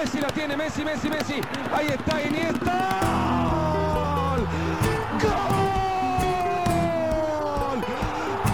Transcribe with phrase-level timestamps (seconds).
[0.00, 1.40] Messi la tiene, Messi, Messi, Messi.
[1.70, 3.00] Ahí está Iniesta.
[5.20, 5.78] ¡Gol!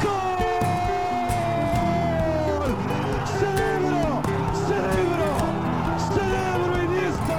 [0.03, 0.45] ¡Gol!
[3.39, 4.23] ¡Cerebro!
[4.67, 5.29] ¡Cerebro!
[6.15, 7.39] ¡Cerebro Iniesta!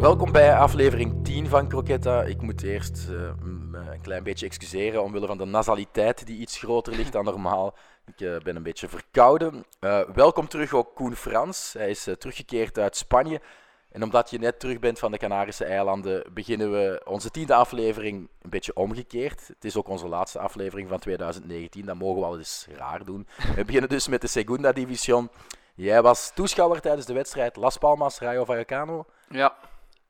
[0.00, 2.22] Welkom bij aflevering 10 van Croquetta.
[2.22, 3.08] Ik moet eerst
[3.42, 3.57] me
[3.92, 7.74] een klein beetje excuseren omwille van de nasaliteit die iets groter ligt dan normaal.
[8.06, 9.64] Ik eh, ben een beetje verkouden.
[9.80, 11.72] Eh, welkom terug ook Koen Frans.
[11.72, 13.40] Hij is eh, teruggekeerd uit Spanje.
[13.88, 18.28] En omdat je net terug bent van de Canarische eilanden, beginnen we onze tiende aflevering
[18.42, 19.48] een beetje omgekeerd.
[19.48, 21.86] Het is ook onze laatste aflevering van 2019.
[21.86, 23.26] Dat mogen we al eens raar doen.
[23.54, 25.30] We beginnen dus met de Segunda División.
[25.74, 29.06] Jij was toeschouwer tijdens de wedstrijd Las Palmas Rayo Vallecano.
[29.28, 29.56] Ja,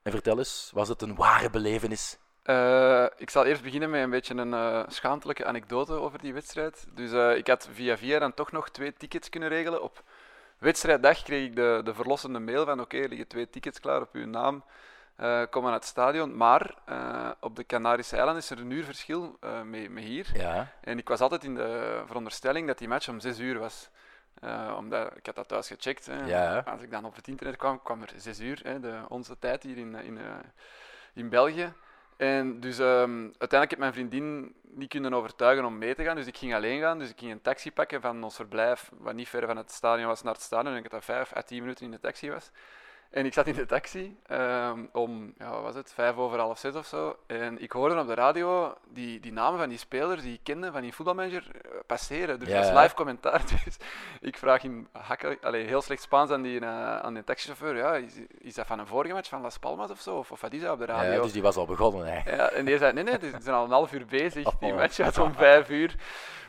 [0.03, 2.19] En vertel eens, was het een ware belevenis?
[2.49, 6.87] Eh, ik zal eerst beginnen met een beetje een eh, schaamtelijke anekdote over die wedstrijd.
[6.95, 9.83] Dus eh, ik had via via dan toch nog twee tickets kunnen regelen.
[9.83, 10.03] Op
[10.59, 14.09] wedstrijddag kreeg ik de, de verlossende mail van oké, er liggen twee tickets klaar op
[14.13, 14.65] uw naam.
[15.51, 16.37] Kom aan het stadion.
[16.37, 16.75] Maar
[17.41, 20.31] op de Canarische eilanden is er een uur verschil met, met hier.
[20.35, 20.73] Ja.
[20.81, 23.91] En ik was altijd in de veronderstelling dat die match om 6 uur was.
[24.77, 26.07] Omdat, ik had dat thuis gecheckt.
[26.07, 26.25] Hè.
[26.25, 26.59] Ja.
[26.67, 29.63] Als ik dan op het internet kwam, kwam er 6 uur, hè, de, onze tijd
[29.63, 30.19] hier in, in,
[31.15, 31.73] in België.
[32.19, 36.17] En dus ehm, uiteindelijk heb mijn vriendin niet kunnen overtuigen om mee te gaan.
[36.17, 36.99] Dus ik ging alleen gaan.
[36.99, 40.07] Dus ik ging een taxi pakken van ons verblijf, wat niet ver van het stadion
[40.07, 40.73] was, naar het stadion.
[40.73, 42.51] En ik dat dat 5 à 10 minuten in de taxi was.
[43.11, 46.59] En ik zat in de taxi ehm, om, ja, wat was het, vijf over half
[46.59, 47.17] zes of zo.
[47.27, 50.73] En ik hoorde op de radio die, die namen van die spelers die ik kende
[50.73, 52.39] van die voetbalmanager eh, passeren.
[52.39, 52.83] Dus Ja, dat was ja.
[52.83, 53.43] live commentaar.
[53.65, 53.77] Dus
[54.21, 57.77] ik vraag in hakken, allee, heel slecht Spaans aan die, eh, aan die taxichauffeur.
[57.77, 60.17] Ja, is, is dat van een vorige match van Las Palmas of zo?
[60.17, 61.13] Of, of wat is dat op de radio?
[61.13, 62.07] ja, dus die was al begonnen.
[62.07, 62.37] Hè.
[62.37, 64.57] Ja, en die zei, nee, nee, die zijn al een half uur bezig.
[64.61, 65.95] Die match was om vijf uur.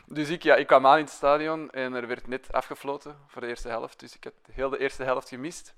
[0.06, 3.40] Dus ik, ja, ik kwam aan in het stadion en er werd net afgefloten voor
[3.40, 4.00] de eerste helft.
[4.00, 5.74] Dus ik had heel de eerste helft gemist.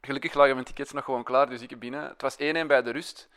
[0.00, 2.02] Gelukkig lagen mijn tickets nog gewoon klaar, dus ik binnen.
[2.02, 3.28] Het was 1-1 bij de rust.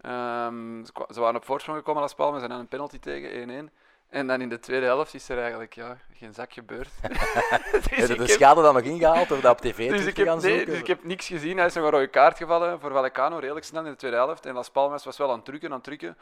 [0.00, 3.72] Ehm, ze, ze waren op voorsprong gekomen als Palmas en dan een penalty tegen 1-1.
[4.08, 6.88] En dan in de tweede helft is er eigenlijk ja, geen zak gebeurd.
[7.02, 7.10] dus
[7.72, 10.20] Heb je ik de schade dan nog ingehaald door dat op tv dus ik, te
[10.20, 10.70] heb, gaan nee, zoeken?
[10.70, 11.56] dus ik heb niks gezien.
[11.56, 14.46] Hij is nog een rode kaart gevallen voor Vallecano, redelijk snel in de tweede helft.
[14.46, 16.16] En Las Palmas was wel aan het drukken, aan het drukken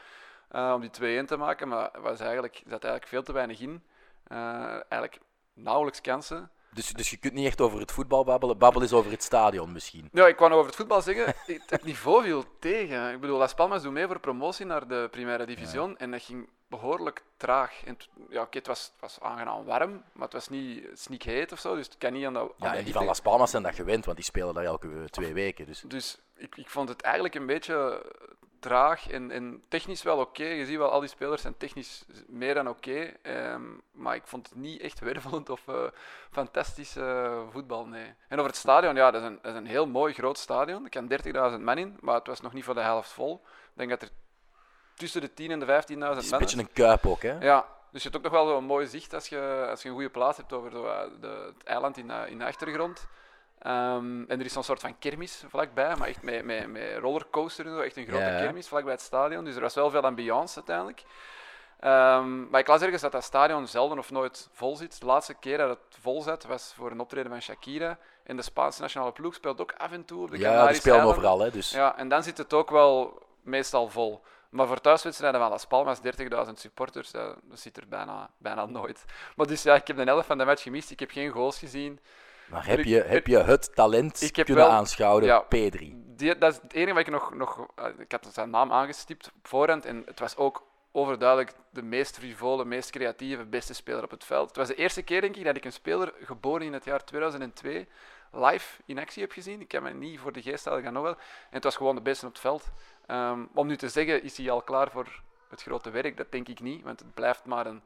[0.49, 3.83] eh, om die 2-1 te maken, maar was eigenlijk, zat eigenlijk veel te weinig in.
[4.27, 4.37] Eh,
[4.71, 5.19] eigenlijk
[5.53, 6.51] nauwelijks kansen.
[6.71, 8.57] Dus, dus je kunt niet echt over het voetbal babbelen.
[8.57, 10.09] Babbel eens over het stadion misschien.
[10.11, 11.33] Ja, ik kwam over het voetbal zeggen.
[11.67, 13.13] Het, niveau viel tegen.
[13.13, 16.49] Ik bedoel, Las Palmas doet mee voor promotie naar de Primera Division en dat ging
[16.67, 17.83] behoorlijk traag.
[17.85, 17.97] En
[18.29, 21.75] ja, oké, het, was, het was aangenaam warm, maar het was niet snikheet of zo,
[21.75, 24.05] dus het kan niet aan aan Ja, en die van Las Palmas zijn dat gewend,
[24.05, 25.65] want die spelen daar elke twee weken.
[25.65, 25.83] Dus.
[25.87, 28.05] Dus ik, ik vond het eigenlijk een beetje
[28.59, 30.43] traag en, en technisch wel oké.
[30.43, 33.13] Je ziet wel, al die spelers zijn technisch meer dan oké.
[33.21, 35.83] ehm, maar ik vond het niet echt wervelend of eh,
[36.31, 38.13] fantastisch eh, voetbal, nee.
[38.27, 40.83] En over het stadion, ja, dat is een, dat is een heel mooi groot stadion.
[40.83, 41.11] Er kan
[41.57, 43.41] 30.000 man in, maar het was nog niet voor de helft vol.
[43.45, 44.09] Ik denk dat er
[44.95, 47.37] tussen de 10.000 en de 15.000 Het man is een beetje een kuip ook, hè?
[47.39, 49.93] ja, dus je hebt ook nog wel zo'n mooi zicht als je, als je een
[49.93, 53.07] goede plaats hebt over zo, eh, de, het eiland in de, in de achtergrond.
[53.59, 57.65] Ehm, en er is zo'n soort van kermis vlakbij, maar echt met, met, met rollercoaster
[57.65, 59.43] en zo, echt een grote kermis vlakbij het stadion.
[59.45, 61.03] Dus er was wel veel ambiance uiteindelijk.
[61.79, 64.99] Ehm, maar ik las ergens dat dat stadion zelden of nooit vol zit.
[64.99, 67.97] De laatste keer dat het vol zat was voor een optreden van Shakira.
[68.23, 70.81] En de Spaanse nationale ploeg speelt ook af en toe op de Ja, die Canarische
[70.81, 71.23] spelen eilanden.
[71.23, 71.51] overal, hè?
[71.51, 71.71] Dus.
[71.71, 74.21] Ja, en dan zit het ook wel meestal vol.
[74.49, 75.99] Maar voor thuiswedstrijden van Las Palmas,
[76.47, 79.05] 30.000 supporters, dat, dat zit er bijna, bijna nooit.
[79.35, 80.91] Maar dus ja, ik heb de helft van de match gemist.
[80.91, 81.99] Ik heb geen goals gezien.
[82.49, 85.43] Maar heb je, heb je het talent heb kunnen wel- aanschouwen, ja.
[85.43, 85.77] P3?
[86.05, 87.33] Die, dat is het enige wat ik nog...
[87.33, 91.81] nog eh, ik had zijn naam aangestipt op voorhand en het was ook overduidelijk de
[91.81, 94.47] meest frivole, meest creatieve, beste speler op het veld.
[94.47, 97.03] Het was de eerste keer, denk ik, dat ik een speler geboren in het jaar
[97.03, 97.87] 2002
[98.31, 99.61] live in actie heb gezien.
[99.61, 101.15] Ik kan me niet voor de geest halen, gaan nog wel.
[101.15, 102.71] En het was gewoon de beste op het veld.
[103.05, 106.17] Ehm, om nu te zeggen, is hij al klaar voor het grote werk?
[106.17, 107.81] Dat denk ik niet, want het blijft maar een...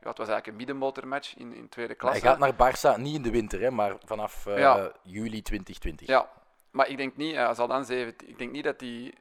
[0.00, 2.20] Ja, het was eigenlijk een middenmotormatch in, in tweede klasse.
[2.20, 4.92] Hij gaat naar Barça, niet in de winter, hè, maar vanaf eh, Ja.
[5.02, 6.06] juli 2020.
[6.06, 6.28] Ja,
[6.70, 9.14] maar ik denk niet, hij zal dan 17, ik denk niet dat hij,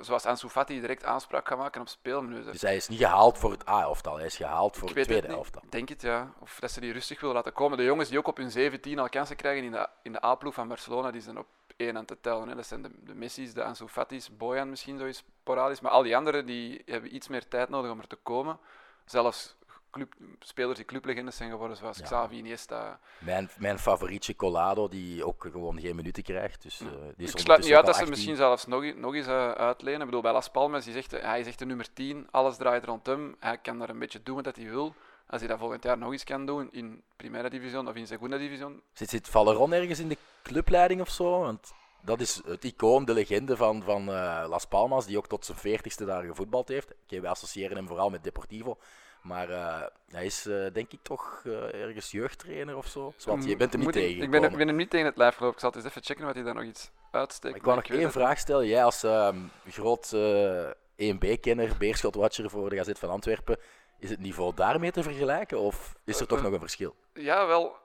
[0.00, 2.52] zoals Ansu Fati, direct aanspraak gaat maken op speelminuten.
[2.52, 5.26] Dus hij is niet gehaald voor het A-elftal, hij is gehaald voor Ik het tweede
[5.26, 5.62] elftal.
[5.64, 6.32] Ik denk het, ja.
[6.40, 7.78] Of dat ze die rustig willen laten komen.
[7.78, 10.54] De jongens die ook op hun 17 al kansen krijgen in de, in de A-ploeg
[10.54, 11.46] van Barcelona, die zijn op
[11.76, 12.48] één aan te tellen.
[12.48, 12.54] Hè.
[12.54, 15.80] Dat zijn de, de Messi's, de Ansu Fati's, Bojan misschien zoiets sporadisch.
[15.80, 18.58] Maar al die anderen die hebben iets meer tijd nodig om er te komen.
[19.04, 19.56] Zelfs
[19.90, 22.04] club, spelers die clublegendes zijn geworden, zoals Ja.
[22.04, 23.00] Xavi, Iniesta.
[23.18, 26.62] Mijn, mijn favorietje Colado, die ook gewoon geen minuten krijgt.
[26.62, 26.86] Dus, eh,
[27.16, 28.08] die is Ik sluit niet uit dat ze 18.
[28.10, 30.00] misschien zelfs nog, nog eens eh, uitlenen.
[30.00, 32.84] Ik bedoel, bij Las Palmas, die zegt, hij is echt de nummer 10, alles draait
[32.84, 33.36] rond hem.
[33.38, 34.94] Hij kan daar een beetje doen wat hij wil.
[35.26, 38.36] Als hij dat volgend jaar nog eens kan doen in Primera Division of in Segunda
[38.36, 38.82] Division.
[38.92, 41.40] Zit, zit Valeron ergens in de clubleiding of zo?
[41.40, 45.44] Want dat is het icoon, de legende van, van eh, Las Palmas, die ook tot
[45.44, 46.92] zijn veertigste daar gevoetbald heeft.
[47.02, 48.78] Oké, wij associëren hem vooral met Deportivo.
[49.22, 53.12] Maar eh, hij is eh, denk ik toch eh, ergens jeugdtrainer of zo.
[53.16, 54.22] Zwart, je bent hem niet ik- tegen.
[54.22, 55.54] Ik ben, ik ben hem niet tegen het lijf gelopen.
[55.54, 57.56] Ik zal het eens even checken wat hij daar nog iets uitsteekt.
[57.56, 58.66] ik wou maar nog één het vraag stellen.
[58.66, 59.38] Jij als ehm,
[59.68, 60.70] groot eh
[61.14, 63.56] 1B-kenner, Beerschot-watcher voor de Gazet van Antwerpen,
[63.98, 66.94] is het niveau daarmee te vergelijken of is er toch nog een verschil?
[67.12, 67.76] Ja, wel.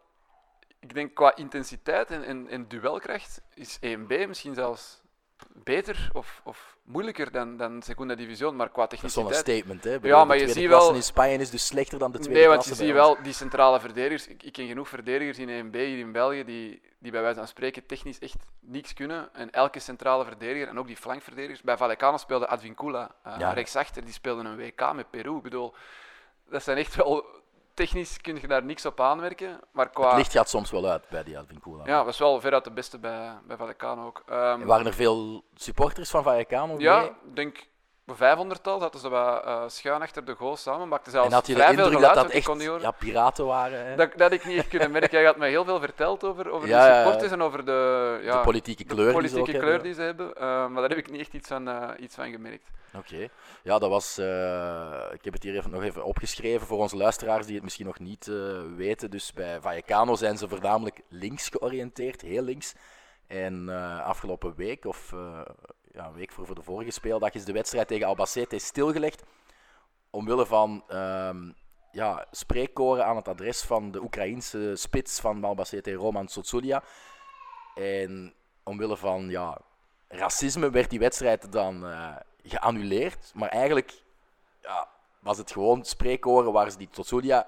[0.80, 5.02] Ik denk qua intensiteit en, en, en duelkracht is 1B misschien zelfs
[5.64, 8.56] beter of, of moeilijker dan, dan Segunda Division.
[8.56, 10.08] Maar qua Dat is wel een techniciteit statement, hè?
[10.10, 12.48] Ja, maar de je ziet wel- in Spanje is dus slechter dan de tweede Nee,
[12.48, 14.28] want je ziet wel die centrale verdedigers.
[14.28, 17.48] Ik, ik ken genoeg verdedigers in 1B hier in België die, die bij wijze van
[17.48, 19.30] spreken technisch echt niks kunnen.
[19.34, 21.62] En elke centrale verdediger en ook die flankverdedigers.
[21.62, 23.52] Bij Vallecano speelde Advincula uh, Ja.
[23.54, 24.04] rechtsachter.
[24.04, 25.36] Die speelde een WK met Peru.
[25.38, 25.74] Ik bedoel,
[26.50, 27.26] dat zijn echt wel...
[27.74, 29.60] Technisch kun je daar niks op aanmerken.
[29.72, 30.08] Maar qua...
[30.08, 31.86] Het licht gaat soms wel uit bij die Advincula.
[31.86, 34.24] Ja, was wel veruit de beste bij, bij Vallecano ook.
[34.26, 37.68] En waren er veel supporters van Vallecano ja, ik denk
[38.06, 38.80] vijfhonderdtal.
[38.80, 40.88] Zaten ze wat eh, schuin achter de goal samen.
[40.88, 43.86] Maakte zelfs En had je de indruk geluid, dat dat echt ja, piraten waren?
[43.86, 43.96] Hè?
[43.96, 45.18] Dat, dat had ik niet echt kunnen merken.
[45.18, 48.38] Hij had mij heel veel verteld over, over Ja, de supporters en over de, ja,
[48.38, 49.84] de politieke kleur die ze kleur hebben.
[49.84, 50.36] die ze hebben.
[50.36, 52.70] Eh, maar daar heb ik niet echt iets van, eh, iets van gemerkt.
[52.98, 53.28] Oké.
[53.64, 54.18] Ja, dat was...
[55.14, 58.00] ik heb het hier even, nog even opgeschreven voor onze luisteraars die het misschien nog
[58.00, 58.32] niet
[58.76, 59.12] weten.
[59.12, 62.74] Dus bij Vallecano zijn ze voornamelijk links georiënteerd, heel links.
[63.28, 63.70] En
[64.04, 65.14] afgelopen week, of
[65.94, 69.24] ja, een week voor, voor de vorige speeldag, is de wedstrijd tegen Albacete stilgelegd.
[70.10, 71.52] Omwille van ehm,
[71.92, 76.84] ja, spreekkoren aan het adres van de Oekraïense spits van Albacete, Roman Sotsulia.
[77.76, 79.58] En omwille van ja,
[80.08, 83.32] racisme werd die wedstrijd dan eh, geannuleerd.
[83.36, 84.04] Maar eigenlijk
[84.62, 84.88] ja,
[85.20, 87.48] was het gewoon spreekkoren waar ze die Tsotsulia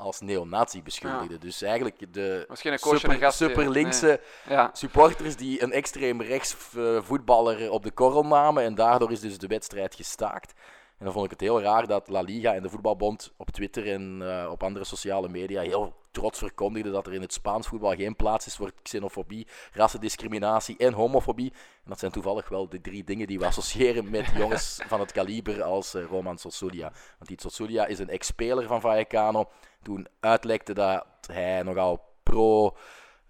[0.00, 1.40] als neonazi beschuldigden.
[1.40, 7.82] Dus eigenlijk de super, gast, superlinkse Ja, supporters die een extreem rechts eh, voetballer op
[7.82, 8.62] de korrel namen.
[8.64, 10.52] En daardoor is dus de wedstrijd gestaakt.
[11.00, 13.92] En dan vond ik het heel raar dat La Liga en de Voetbalbond op Twitter
[13.92, 17.94] en eh, op andere sociale media heel trots verkondigden dat er in het Spaans voetbal
[17.94, 21.52] geen plaats is voor xenofobie, rassendiscriminatie en homofobie.
[21.52, 25.12] En dat zijn toevallig wel de drie dingen die we associëren met jongens van het
[25.12, 26.92] kaliber als eh, Roman Sossulia.
[27.16, 29.50] Want die Sossulia is een ex-speler van Vallecano.
[29.82, 32.76] Toen uitlekte dat hij nogal pro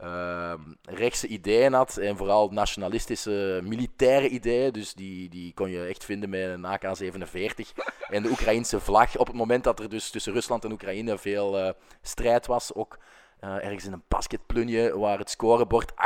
[0.01, 4.73] ehm, rechtse ideeën had en vooral nationalistische militaire ideeën.
[4.73, 7.83] Dus die, die kon je echt vinden met een AK-47
[8.15, 9.17] en de Oekraïnse vlag.
[9.17, 12.99] Op het moment dat er dus tussen Rusland en Oekraïne veel eh, strijd was, ook
[13.41, 15.97] eh, ergens in een basketplunje waar het scorebord 88-88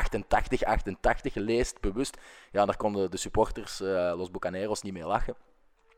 [1.33, 2.17] leest, bewust.
[2.53, 5.35] Ja, daar konden de supporters, eh, Los Bucaneros, niet mee lachen.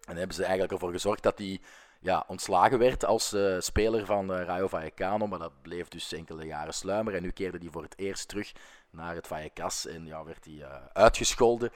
[0.09, 1.61] En hebben ze eigenlijk ervoor gezorgd dat hij
[2.01, 5.27] ja, ontslagen werd als eh, speler van eh, Rayo Vallecano.
[5.27, 7.19] Maar dat bleef dus enkele jaren sluimeren.
[7.19, 8.53] En nu keerde hij voor het eerst terug
[8.91, 11.73] naar het Vallecas en ja, werd hij eh, uitgescholden.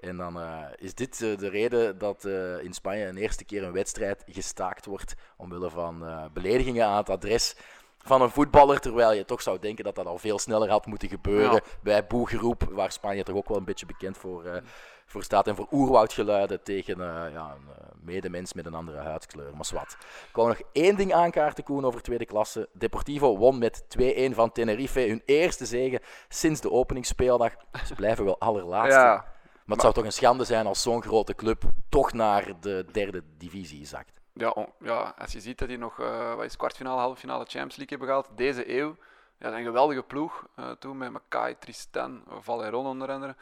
[0.00, 0.40] En dan
[0.76, 2.24] is dit de reden dat
[2.62, 7.56] in Spanje een eerste keer een wedstrijd gestaakt wordt omwille van beledigingen aan het adres
[7.98, 8.80] van een voetballer.
[8.80, 11.60] Terwijl je toch zou denken dat dat al veel sneller had moeten gebeuren Ja.
[11.82, 14.62] bij boegeroep, waar Spanje toch ook wel een beetje bekend voor,
[15.06, 15.46] voor staat.
[15.46, 19.54] En voor oerwoudgeluiden tegen eh, ja, een eh, medemens met een andere huidskleur.
[19.54, 19.92] Maar zwart.
[20.28, 22.68] Ik wou nog één ding aankaarten, Koen, over tweede klasse.
[22.72, 25.00] Deportivo won met 2-1 van Tenerife.
[25.00, 27.52] Hun eerste zege sinds de openingsspeeldag.
[27.86, 29.00] Ze blijven wel allerlaatste.
[29.00, 32.86] ja, Maar het zou toch een schande zijn als zo'n grote club toch naar de
[32.92, 34.20] derde divisie zakt.
[34.32, 37.76] ja, ja, als je ziet dat die nog eh, wat is, kwartfinale, halve finale Champions
[37.76, 38.96] League hebben gehaald deze eeuw.
[39.38, 43.36] Ja, dat is een geweldige ploeg eh, toen met Makai, Tristan, Valeron onder andere.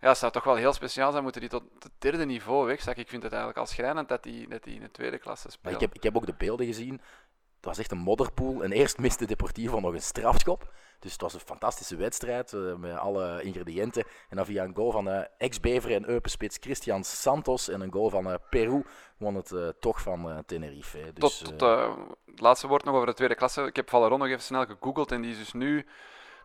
[0.00, 3.02] Ja, het zou toch wel heel speciaal zijn, moeten die tot het derde niveau wegzakken.
[3.02, 5.56] Ik vind het eigenlijk al schrijnend dat die, dat die in de tweede klasse Maar
[5.56, 5.74] spelen.
[5.74, 7.00] ik heb, ik heb ook de beelden gezien.
[7.56, 8.64] Het was echt een modderpoel.
[8.64, 10.72] En eerst miste Deportivo nog een strafschop.
[10.98, 14.04] Dus het was een fantastische wedstrijd eh, met alle ingrediënten.
[14.28, 18.10] En dan via een goal van eh, ex-Bever en Eupenspits Christian Santos en een goal
[18.10, 18.84] van eh, Peru
[19.16, 20.98] won het toch van Tenerife.
[20.98, 21.12] hè.
[21.12, 23.62] Dus, tot tot het laatste woord nog over de tweede klasse.
[23.62, 25.86] Ik heb Valeron nog even snel gegoogeld en die is dus nu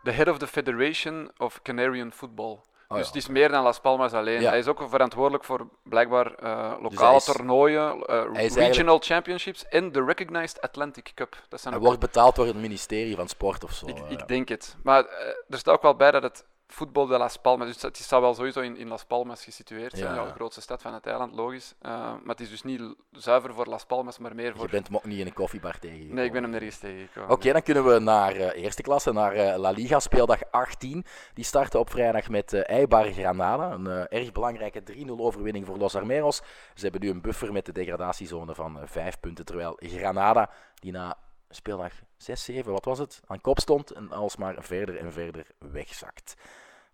[0.03, 2.60] de head of the Federation of Canarian Football.
[2.91, 4.41] Oh dus het is meer dan Las Palmas alleen.
[4.41, 4.50] Ja.
[4.50, 10.03] Hij is ook verantwoordelijk voor blijkbaar hij lokale is- toernooien, eh, regional championships en de
[10.03, 11.36] Recognized Atlantic Cup.
[11.50, 13.88] Dat zijn Hij ook wordt betaald door het ministerie van Sport of zo.
[13.88, 14.12] Ik, eh.
[14.12, 14.75] ik denk het.
[14.83, 15.05] Maar
[15.50, 17.67] er staat ook wel bij dat het Voetbal de Las Palmas.
[17.67, 20.13] Dus het zou wel sowieso in, in Las Palmas gesitueerd zijn.
[20.13, 20.25] Ja.
[20.25, 21.73] De grootste stad van het eiland, logisch.
[21.81, 24.69] Eh, maar het is dus niet zuiver voor Las Palmas, maar meer Je voor...
[24.69, 26.15] bent hem ook niet in een koffiebar tegengekomen.
[26.15, 27.29] Nee, ik ben hem nergens tegengekomen.
[27.29, 31.05] Oké, dan kunnen we naar eh, eerste klasse, naar eh, La Liga, speeldag 18.
[31.33, 33.71] Die starten op vrijdag met Eibar Granada.
[33.71, 36.41] Een erg belangrijke 3-0 overwinning voor Los Armeros.
[36.73, 39.45] Ze hebben nu een buffer met de degradatiezone van eh, 5 punten.
[39.45, 41.17] Terwijl Granada, die na
[41.51, 46.34] speeldag 6, 7, wat was het, aan kop stond en alsmaar verder en verder wegzakt.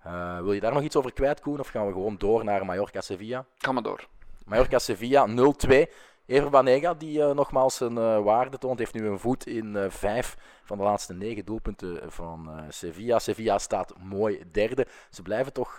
[0.04, 1.60] Eh, wil je daar nog iets over kwijt, Koen?
[1.60, 3.46] Of gaan we gewoon door naar Mallorca-Sevilla?
[3.58, 4.08] Ga maar door.
[4.46, 5.88] Mallorca-Sevilla 0-2.
[6.28, 9.90] Ever Banega, die eh, nogmaals zijn eh, waarde toont, heeft nu een voet in eh,
[9.90, 13.20] vijf van de laatste negen doelpunten van Sevilla.
[13.20, 14.88] Sevilla staat mooi derde.
[15.10, 15.78] Ze blijven toch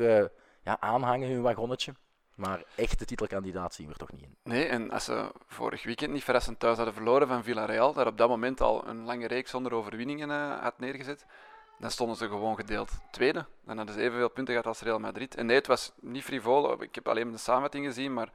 [0.62, 1.94] ja, aanhangen hun wagonnetje.
[2.38, 4.36] Maar echte titelkandidaat zien we er toch niet in.
[4.42, 8.18] Nee, en als ze vorig weekend niet verrassend thuis hadden verloren van Villarreal, dat op
[8.18, 11.26] dat moment al een lange reeks zonder overwinningen eh, had neergezet,
[11.78, 13.46] dan stonden ze gewoon gedeeld tweede.
[13.64, 15.34] Dan hadden ze evenveel punten gehad als Real Madrid.
[15.34, 16.82] En nee, het was niet frivol.
[16.82, 18.28] Ik heb alleen de samenvatting gezien, maar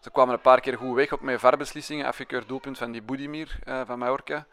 [0.00, 2.06] ze kwamen een paar keer goed weg, ook met VAR-beslissingen.
[2.06, 4.46] Afgekeurd doelpunt van die Boudimir eh, van Mallorca.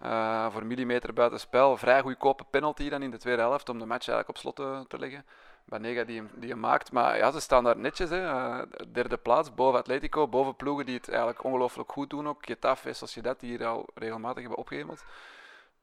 [0.00, 1.76] Eh, voor millimeter buiten spel.
[1.76, 4.84] Vrij goedkope penalty dan in de tweede helft om de match eigenlijk op slot te,
[4.88, 5.24] te leggen.
[5.68, 6.92] Banega die hem, die hem maakt.
[6.92, 8.10] Maar ja, ze staan daar netjes.
[8.10, 8.26] Hè.
[8.26, 12.28] Eh, derde plaats, boven Atletico, boven ploegen die het eigenlijk ongelooflijk goed doen.
[12.28, 15.04] Ook Getafe, Sociedad, die hier al regelmatig hebben opgehemeld.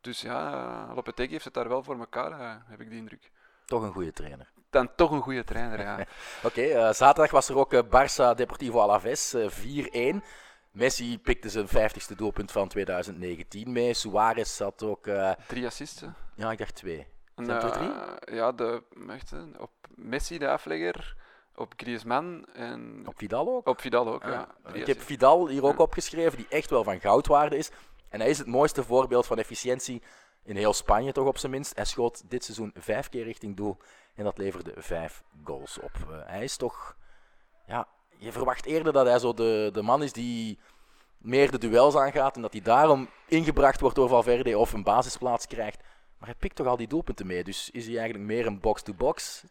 [0.02, 3.32] Dus ja, eh, Lopetegui heeft het daar wel voor elkaar, eh, heb ik die indruk.
[3.66, 4.50] Toch een goede trainer.
[4.70, 6.06] Dan toch een goede trainer, ja.
[6.48, 10.24] Oké, zaterdag was er ook Barça Deportivo Alaves eh, 4-1.
[10.72, 13.94] Messi pikte zijn 50ste doelpunt van 2019 mee.
[13.94, 15.08] Suarez had ook,
[15.48, 16.16] Drie assisten.
[16.36, 17.08] ja, ik dacht twee.
[17.36, 18.36] En, Zijn er drie?
[18.36, 18.84] ja, de,
[19.58, 21.16] op Messi, de aflegger,
[21.56, 23.68] op Griezmann en Op Vidal ook.
[23.68, 24.24] op Vidal ook.
[24.24, 25.02] Ja, ik heb.
[25.02, 27.72] Vidal hier ook opgeschreven, die echt wel van goudwaarde is.
[28.10, 30.02] En hij is het mooiste voorbeeld van efficiëntie
[30.44, 31.76] in heel Spanje, toch op zijn minst.
[31.76, 33.78] Hij schoot dit seizoen vijf keer richting doel
[34.16, 35.92] en dat leverde vijf goals op.
[36.10, 36.96] Eh, hij is toch,
[37.68, 37.88] ja,
[38.18, 40.60] je verwacht eerder dat hij zo de, de man is die
[41.18, 45.48] meer de duels aangaat en dat hij daarom ingebracht wordt door Valverde of een basisplaats
[45.48, 45.84] krijgt.
[46.18, 49.44] Maar hij pikt toch al die doelpunten mee, dus is hij eigenlijk meer een box-to-box?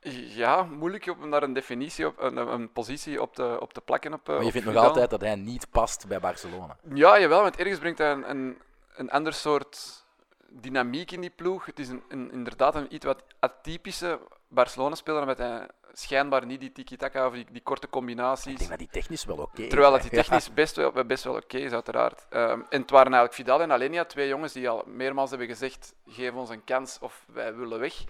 [0.00, 4.12] Ja, moeilijk om daar een definitie op, een, een positie op te, op te plakken.
[4.12, 6.76] Op, eh, Maar je op vindt nog altijd dat hij niet past bij Barcelona.
[6.94, 8.58] Ja, jawel, want ergens brengt hij een, een,
[8.96, 10.04] een ander soort
[10.48, 11.66] dynamiek in die ploeg.
[11.66, 16.72] Het is een, een, inderdaad een iets wat atypische Barcelona-speler, met hij schijnbaar niet die
[16.72, 18.58] tiki-taka of die, die korte Ik combinaties.
[18.58, 19.68] denk dat die technisch wel oké is.
[19.68, 22.26] Terwijl dat die technisch best wel, best wel oké is, uiteraard.
[22.28, 25.94] Ehm, en het waren eigenlijk Vidal en Alenia, twee jongens die al meermaals hebben gezegd:
[26.06, 28.04] geef ons een kans of wij willen weg.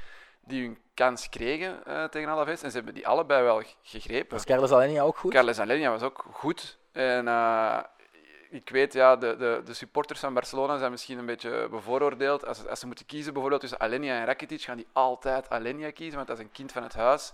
[0.47, 2.62] Die hun kans kregen eh, tegen Alaves.
[2.62, 4.33] En ze hebben die allebei wel gegrepen.
[4.33, 5.33] Was Carlos Alenia ook goed?
[5.33, 6.79] Carles Alenia was ook goed.
[6.93, 7.79] En eh,
[8.50, 12.47] ik weet, ja, de, de, de supporters van Barcelona zijn misschien een beetje bevooroordeeld.
[12.47, 16.17] Als, als ze moeten kiezen bijvoorbeeld tussen Alenia en Rakitic, gaan die altijd Alenia kiezen,
[16.17, 17.33] want dat is een kind van het huis.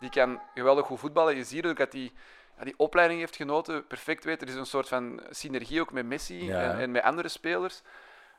[0.00, 1.36] Die kan geweldig goed voetballen.
[1.36, 2.12] Je ziet ook dat hij
[2.58, 4.42] ja, die opleiding heeft genoten, perfect weet.
[4.42, 6.60] Er is een soort van synergie ook met Messi Ja.
[6.62, 7.82] en, en met andere spelers.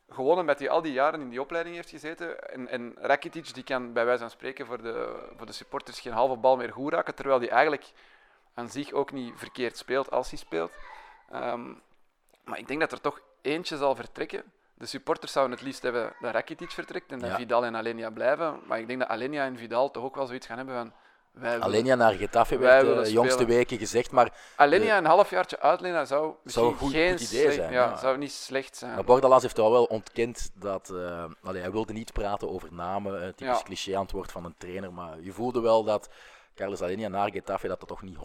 [0.10, 2.50] Gewoon omdat hij al die jaren in die opleiding heeft gezeten.
[2.50, 6.14] En, en Rakitic die kan bij wijze van spreken voor de, voor de supporters geen
[6.14, 7.92] halve bal meer goed raken, terwijl hij eigenlijk
[8.54, 10.72] aan zich ook niet verkeerd speelt als hij speelt.
[11.30, 11.74] Ehm,
[12.44, 14.44] maar ik denk dat er toch eentje zal vertrekken.
[14.74, 17.36] De supporters zouden het liefst hebben dat Rakitic vertrekt en dat Ja.
[17.36, 18.60] Vidal en Alenia blijven.
[18.66, 20.94] Maar ik denk dat Alenia en Vidal toch ook wel zoiets gaan hebben van...
[21.36, 23.56] Wij Alenia naar Getafe werd de willen jongste spelen.
[23.56, 27.90] weken gezegd, maar, Alenia een halfjaartje uitlenen zou misschien goed- geen goed idee zijn, Ja,
[27.90, 27.98] ja.
[27.98, 28.94] zou niet slecht zijn.
[28.96, 30.90] maar Bordalas heeft wel wel ontkend dat...
[30.90, 33.64] eh, allee, hij wilde niet praten over namen, eh, typisch Ja.
[33.64, 36.10] cliché-antwoord van een trainer, maar je voelde wel dat
[36.56, 38.18] Carlos Alenia naar Getafe dat dat toch niet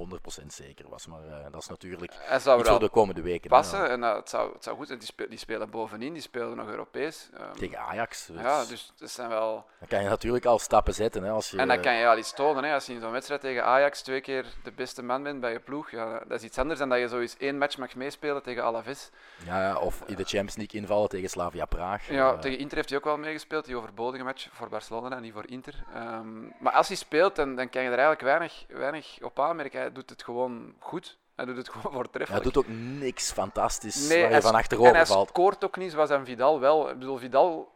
[0.42, 1.06] 100% zeker was.
[1.06, 3.50] Maar eh, dat is natuurlijk Hij zou voor de komende weken.
[3.50, 3.56] hè.
[3.56, 4.98] passen en eh, het, zou, het zou goed zijn.
[4.98, 7.28] Die, die spelen bovenin, die spelen nog Europees.
[7.34, 8.26] Ehm, Tegen Ajax.
[8.26, 9.64] Dus ja, dus dat zijn wel...
[9.78, 11.22] Dan kan je natuurlijk al stappen zetten.
[11.22, 12.64] Hè, als je, En dan kan je al iets tonen.
[12.64, 12.74] Hè.
[12.74, 15.60] Als je in zo'n wedstrijd tegen Ajax twee keer de beste man bent bij je
[15.60, 18.42] ploeg, ja, dat is iets anders dan dat je zo eens één match mag meespelen
[18.42, 19.10] tegen Alaves.
[19.44, 22.08] ja, ja, of in de Champions League invallen tegen Slavia Praag.
[22.10, 25.22] Ja, Eh, tegen Inter heeft hij ook wel meegespeeld, die overbodige match voor Barcelona en
[25.22, 25.74] niet voor Inter.
[25.94, 29.80] Ehm, maar als hij speelt, dan, dan kan je er eigenlijk weinig, weinig op aanmerken.
[29.80, 31.18] Hij doet het gewoon goed.
[31.36, 32.44] Hij doet het gewoon hij voortreffelijk.
[32.44, 35.28] doet ook niks fantastisch Nee, waar je hij van sc- en achterover hij valt.
[35.28, 36.90] scoort ook niet zoals aan Vidal wel.
[36.90, 37.72] Ik bedoel, Vidal,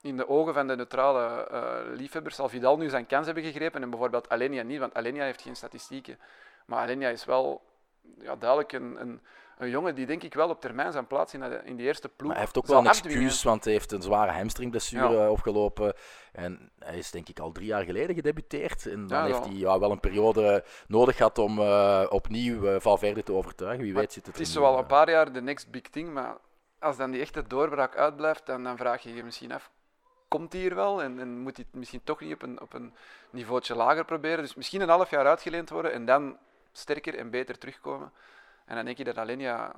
[0.00, 3.82] in de ogen van de neutrale eh, liefhebbers, zal Vidal nu zijn kans hebben gegrepen
[3.82, 6.18] en bijvoorbeeld Alenia niet, want Alenia heeft geen statistieken.
[6.66, 7.62] Maar Alenia is wel
[8.20, 9.20] ja, duidelijk een, een,
[9.58, 12.08] een jongen die denk ik wel op termijn zijn plaats in, de, in die eerste
[12.08, 13.22] ploeg Maar hij heeft ook wel een afdwingen.
[13.22, 15.24] excuus, want hij heeft een zware hamstringblessure Ja.
[15.24, 15.92] eh, opgelopen.
[16.32, 18.86] En hij is denk ik al drie jaar geleden gedebuteerd.
[18.86, 19.48] En dan Ja, heeft wel.
[19.48, 23.82] hij ja, wel een periode nodig gehad om eh, opnieuw eh, Valverde te overtuigen.
[23.84, 25.42] Wie Maar weet zit het Het is zo nu, al een eh, paar jaar de
[25.42, 26.36] next big thing, maar
[26.78, 29.70] als dan die echte doorbraak uitblijft, dan, dan vraag je je misschien af,
[30.28, 32.72] komt hij hier wel en, en moet hij het misschien toch niet op een, op
[32.74, 32.94] een
[33.30, 34.38] niveautje lager proberen.
[34.42, 36.36] Dus misschien een half jaar uitgeleend worden en dan
[36.72, 38.12] sterker en beter terugkomen.
[38.68, 39.74] En dan denk je dat alleen ja,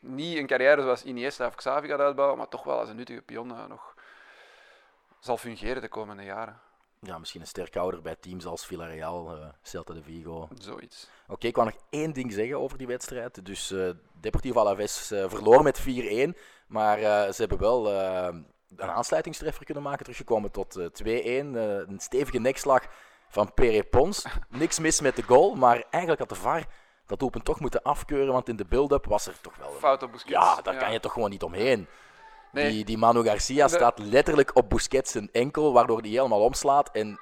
[0.00, 3.22] niet een carrière zoals Iniesta of Xavi gaat uitbouwen, maar toch wel als een nuttige
[3.22, 3.94] pion eh, nog
[5.20, 6.60] zal fungeren de komende jaren.
[7.00, 10.48] Ja, misschien een sterk ouder bij teams als Villarreal, uh, Celta de Vigo.
[10.58, 11.10] Zoiets.
[11.28, 13.44] Oké, ik wou nog één ding zeggen over die wedstrijd.
[13.44, 15.82] Dus uh, Deportivo Alaves uh, verloor met 4-1,
[16.66, 16.98] maar
[17.32, 18.46] ze hebben wel een
[18.90, 21.04] aansluitingstreffer kunnen maken, teruggekomen tot 2-1.
[21.04, 22.86] een stevige nekslag
[23.28, 24.26] van Pere Pons.
[24.48, 26.66] Niks mis met de goal, maar eigenlijk had de VAR
[27.10, 29.72] dat doelpunt toch moeten afkeuren, want in de build-up was er toch wel...
[29.72, 29.78] Een...
[29.78, 30.34] Fout op Busquets.
[30.34, 31.86] Ja, daar kan je toch gewoon niet omheen.
[32.52, 32.70] Nee.
[32.70, 36.90] Die, die Manu Garcia staat letterlijk op Busquets zijn enkel, waardoor hij helemaal omslaat.
[36.92, 37.18] En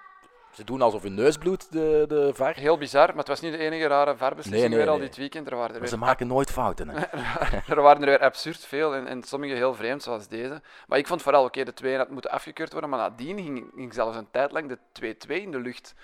[0.50, 2.54] ze doen alsof hun neus bloedt, de, de VAR.
[2.54, 5.50] Heel bizar, maar het was niet de enige rare VAR-beslissing nee, nee, al dit weekend.
[5.50, 5.88] Er waren er weer...
[5.88, 6.88] Ze maken nooit fouten.
[6.88, 7.07] Hè?
[7.75, 10.62] er waren er weer absurd veel en, en sommige heel vreemd, zoals deze.
[10.87, 13.95] Maar ik vond vooral, oké, de 2 had moeten afgekeurd worden, maar nadien ging, ging
[13.95, 15.95] zelfs een tijd lang de 2-2 in de lucht.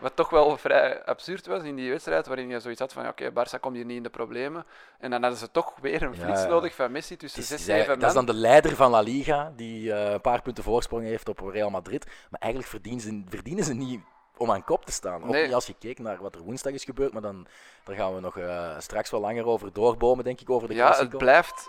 [0.00, 3.26] Wat toch wel vrij absurd was in die wedstrijd, waarin je zoiets had van, oké,
[3.26, 4.66] okay, Barça komt hier niet in de problemen.
[4.98, 7.88] En dan hadden ze toch weer een flits nodig van Messi tussen 6 en 7
[7.88, 7.98] man.
[7.98, 11.28] Dat is dan de leider van La Liga, die uh, een paar punten voorsprong heeft
[11.28, 12.06] op Real Madrid.
[12.30, 14.00] Maar eigenlijk verdienen ze, verdienen ze niet
[14.36, 15.22] om aan kop te staan.
[15.22, 17.46] Ook niet als je kijkt naar wat er woensdag is gebeurd, maar dan,
[17.84, 20.96] daar gaan we nog uh, straks wel langer over doorbomen, denk ik, over de Ja,
[20.96, 21.68] het blijft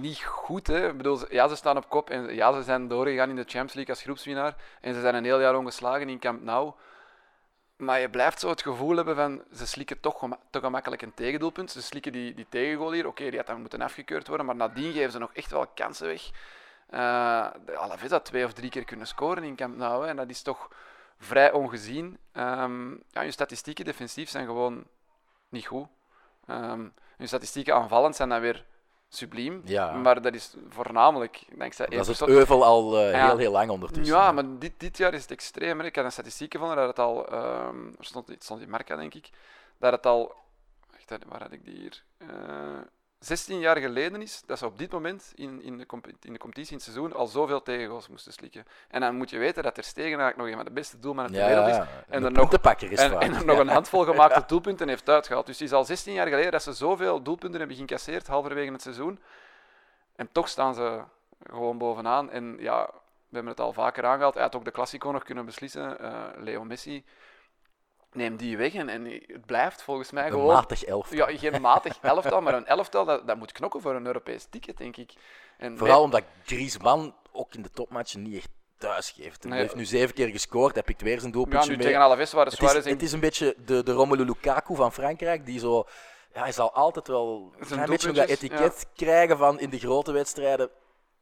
[0.00, 0.66] niet goed.
[0.66, 0.88] Hè.
[0.88, 3.74] Ik bedoel, ja, ze staan op kop en ja, ze zijn doorgegaan in de Champions
[3.74, 4.56] League als groepswinnaar.
[4.80, 6.72] En ze zijn een heel jaar ongeslagen in Camp Nou.
[7.76, 11.70] Maar je blijft zo het gevoel hebben van ze slikken toch te gemakkelijk een tegendoelpunt.
[11.70, 13.06] Ze slikken die, die tegengoal hier.
[13.06, 16.06] Oké, die had dan moeten afgekeurd worden, maar nadien geven ze nog echt wel kansen
[16.06, 16.30] weg.
[16.90, 20.06] Uh, Alaves had twee of drie keer kunnen scoren in Camp Nou.
[20.08, 20.70] En dat is toch
[21.18, 22.18] vrij ongezien.
[22.32, 24.84] Um, ja, je statistieken defensief zijn gewoon
[25.48, 25.86] niet goed.
[26.50, 28.64] Um, je statistieken aanvallend zijn dan weer
[29.16, 29.62] subliem.
[29.64, 29.92] Ja.
[29.92, 34.16] Maar dat is voornamelijk dankzij Dat is het euvel al uh, heel, heel lang ondertussen.
[34.16, 35.80] Ja, maar dit, dit jaar is het extreem.
[35.80, 37.32] Ik had een statistiek gevonden dat het al...
[37.32, 39.30] Um, er stond, het stond in Marca, denk ik.
[39.78, 40.34] Dat het al...
[40.90, 42.02] Wacht, waar had ik die hier?
[42.18, 42.28] Uh,
[43.24, 45.86] 16 jaar geleden is dat ze op dit moment in, in, de,
[46.22, 48.64] in de competitie in het seizoen al zoveel tegengoals moesten slikken.
[48.88, 51.32] En dan moet je weten dat er Stegen eigenlijk nog een van de beste doelmannen
[51.32, 51.76] ter wereld is.
[52.08, 55.46] En, er nog, is en, en, er nog een handvol gemaakte doelpunten heeft uitgehaald.
[55.46, 58.82] Dus het is al 16 jaar geleden dat ze zoveel doelpunten hebben geïncasseerd halverwege het
[58.82, 59.18] seizoen.
[60.16, 61.02] En toch staan ze
[61.50, 62.30] gewoon bovenaan.
[62.30, 62.90] En ja,
[63.28, 64.34] we hebben het al vaker aangehaald.
[64.34, 65.96] Hij had ook de Classico nog kunnen beslissen.
[66.00, 67.04] Uh, Leo Messi
[68.14, 70.54] neem die weg en, en het blijft volgens mij een gewoon...
[70.54, 71.16] matig elftal.
[71.16, 74.76] Ja, geen matig elftal, maar een elftal dat, dat moet knokken voor een Europees ticket,
[74.76, 75.12] denk ik.
[75.58, 78.48] En Vooral omdat Griezmann ook in de topmatchen niet echt
[78.78, 79.44] thuis geeft.
[79.44, 82.32] Hij heeft nu zeven keer gescoord, heb ik weer zijn doelpuntje ja, nu tegen Alaves
[82.32, 85.86] waren het is, het is een beetje de, de Romelu Lukaku van Frankrijk, die zo...
[86.34, 90.70] Ja, hij zal altijd wel een beetje dat etiket krijgen van in de grote wedstrijden.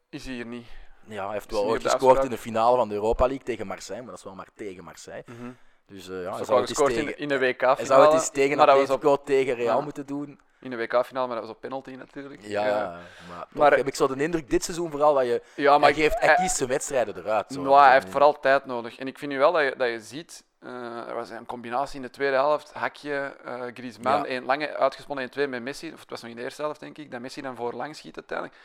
[0.08, 0.66] Is hij hier niet.
[1.06, 4.02] Ja, hij heeft wel ooit gescoord in de finale van de Europa League tegen Marseille,
[4.02, 5.24] maar dat is wel maar tegen Marseille.
[5.26, 7.76] Mm dus uh, ja, hij zou het eens tegen, in, de WK-finale.
[7.76, 10.40] Hij zou het eens tegen Atletico op, tegen Real ja, moeten doen.
[10.60, 12.40] In de WK-finale, maar dat was op penalty natuurlijk.
[12.42, 12.98] Ja, ja.
[13.28, 15.42] maar, maar heb ik zo de indruk dit seizoen vooral dat je...
[15.56, 17.52] Ja, maar hij, geeft, hij, kiest zijn wedstrijden eruit.
[17.52, 17.62] Zo.
[17.62, 18.98] Nou, hij heeft vooral tijd nodig.
[18.98, 20.44] En ik vind nu wel dat je, dat je ziet...
[20.60, 22.72] Uh, er was een combinatie in de tweede helft.
[22.72, 24.36] Hakje, uh, Griezmann, ja.
[24.36, 25.92] een lange uitgesponnen 1-2 met Messi.
[25.92, 27.10] Of het was nog in de eerste helft, denk ik.
[27.10, 28.58] Dat Messi dan voorlang schiet uiteindelijk.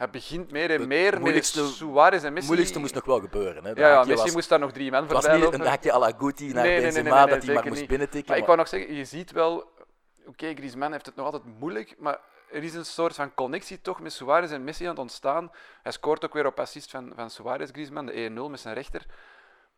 [0.00, 2.34] Hij begint meer en meer met Suarez en Messi.
[2.34, 3.64] Het moeilijkste moest nog wel gebeuren.
[3.64, 3.70] Hè.
[3.70, 5.60] Ja, ja Messi was, moest daar nog drie man voor bij lopen.
[5.60, 8.18] een hakje à la Guti naar nee, Benzema, nee, nee, dat hij maar moest binnentikken.
[8.18, 9.54] Maar, maar ik wou nog zeggen, je ziet wel...
[9.56, 12.18] Oké, okay, Griezmann heeft het nog altijd moeilijk, maar
[12.50, 15.52] er is een soort van connectie toch met Suarez en Messi aan het ontstaan.
[15.82, 19.06] Hij scoort ook weer op assist van, van Suarez, Griezmann, de 1-0 met zijn rechter.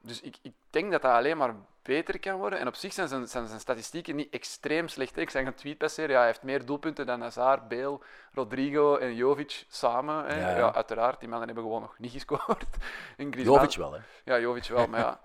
[0.03, 2.59] Dus ik, ik denk dat dat alleen maar beter kan worden.
[2.59, 5.17] En op zich zijn zijn, zijn, zijn statistieken niet extreem slecht.
[5.17, 8.01] Ik zeg een tweet passeren, ja, hij heeft meer doelpunten dan Hazard, Bale,
[8.33, 10.25] Rodrigo en Jovic samen.
[10.25, 10.41] Hè.
[10.41, 10.75] Ja, ja.
[10.75, 12.65] uiteraard, die mannen hebben gewoon nog niet gescoord.
[13.17, 14.01] En Jovic wel, hè?
[14.25, 15.21] Ja, Jovic wel, maar ja.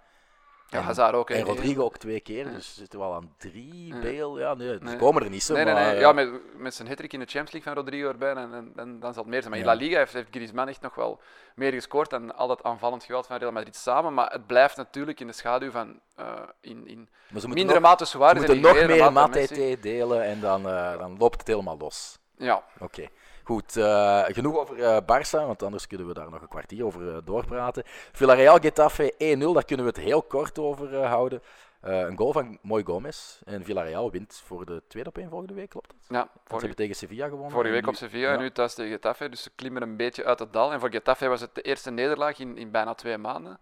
[0.70, 1.30] Ja, Hazard ook.
[1.30, 3.94] En Rodrigo ook twee keer, dus zitten we al aan drie.
[3.94, 4.96] Bale, ja, nee, nee.
[4.96, 5.54] komen er niet zo.
[5.54, 6.00] Nee, nee, nee.
[6.00, 9.00] Ja, met, met zijn hattrick in de Champions League van Rodrigo erbij, en, en, en
[9.00, 9.52] dan zal het meer zijn.
[9.52, 11.22] Maar in La Liga heeft, heeft Griezmann echt nog wel
[11.56, 14.14] meer gescoord dan al dat aanvallend geweld van Real Madrid samen.
[14.14, 16.26] Maar het blijft natuurlijk in de schaduw van uh,
[16.62, 17.10] in, in
[17.48, 18.46] mindere mate Suarez.
[18.46, 22.20] Ze moeten nog meer Matete delen en dan, uh, dan loopt het helemaal los.
[22.38, 22.64] Ja.
[22.80, 22.84] Oké.
[22.84, 23.10] Okay.
[23.48, 27.02] Goed, uh, genoeg over uh, Barça, want anders kunnen we daar nog een kwartier over
[27.02, 27.84] uh, doorpraten.
[28.12, 29.18] Villarreal Getafe 1-0,
[29.54, 31.42] daar kunnen we het heel kort over houden.
[31.82, 35.70] een goal van Moy Gomez en Villarreal wint voor de tweede op één volgende week,
[35.70, 35.98] klopt dat?
[36.10, 36.24] Ja.
[36.24, 37.52] Vorige, ze hebben tegen Sevilla gewonnen.
[37.52, 40.40] Vorige week op Sevilla en nu thuis tegen Getafe, dus ze klimmen een beetje uit
[40.40, 40.72] het dal.
[40.72, 43.60] En voor Getafe was het de eerste nederlaag in, in bijna twee maanden.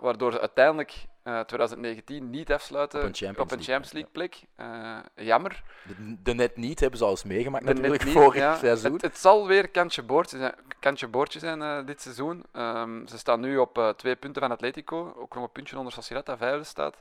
[0.00, 4.40] Waardoor ze uiteindelijk uh, 2019 niet afsluiten op een Champions, op een Champions League, plek.
[4.60, 5.62] Uh, jammer.
[5.82, 8.56] De, de, net niet hebben ze al eens meegemaakt de natuurlijk vorig ja.
[8.56, 8.92] seizoen.
[8.92, 12.44] Het, het, zal weer kantje boord zijn, kantje boordje zijn eh, dit seizoen.
[12.52, 15.14] Ehm, ze staan nu op eh, twee punten van Atletico.
[15.16, 16.96] Ook nog een puntje onder Sociedad, dat vijfde staat.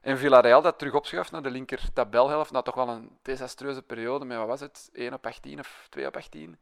[0.00, 2.50] En Villarreal dat terug opschuift naar de linker tabelhelft.
[2.50, 6.06] Na toch wel een desastreuze periode met, wat was het, 1 op 18 of 2
[6.06, 6.58] op 18.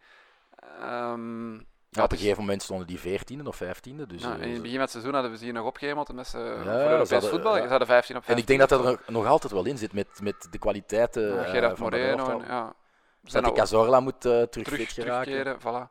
[0.80, 1.58] Ehm,
[1.94, 4.06] Ja, ja, op het een gegeven moment stonden die 14e of 15e.
[4.06, 6.08] Dus, ja, eh, in het begin van het seizoen hadden we ze hier nog opgehemeld
[6.10, 7.56] omdat ze voor ze Europees hadden- voetbal.
[7.56, 7.62] ja.
[7.62, 8.34] Ze hadden 15 op 15.
[8.34, 11.34] en ik denk dat dat er nog, altijd wel in zit met, met de kwaliteiten
[11.34, 12.40] Ja, eh, Gerard van de Moreno.
[12.40, 12.74] En, ja,
[13.20, 15.58] Dat al- Cazorla moet eh, terug, geraken.
[15.60, 15.90] Voilà.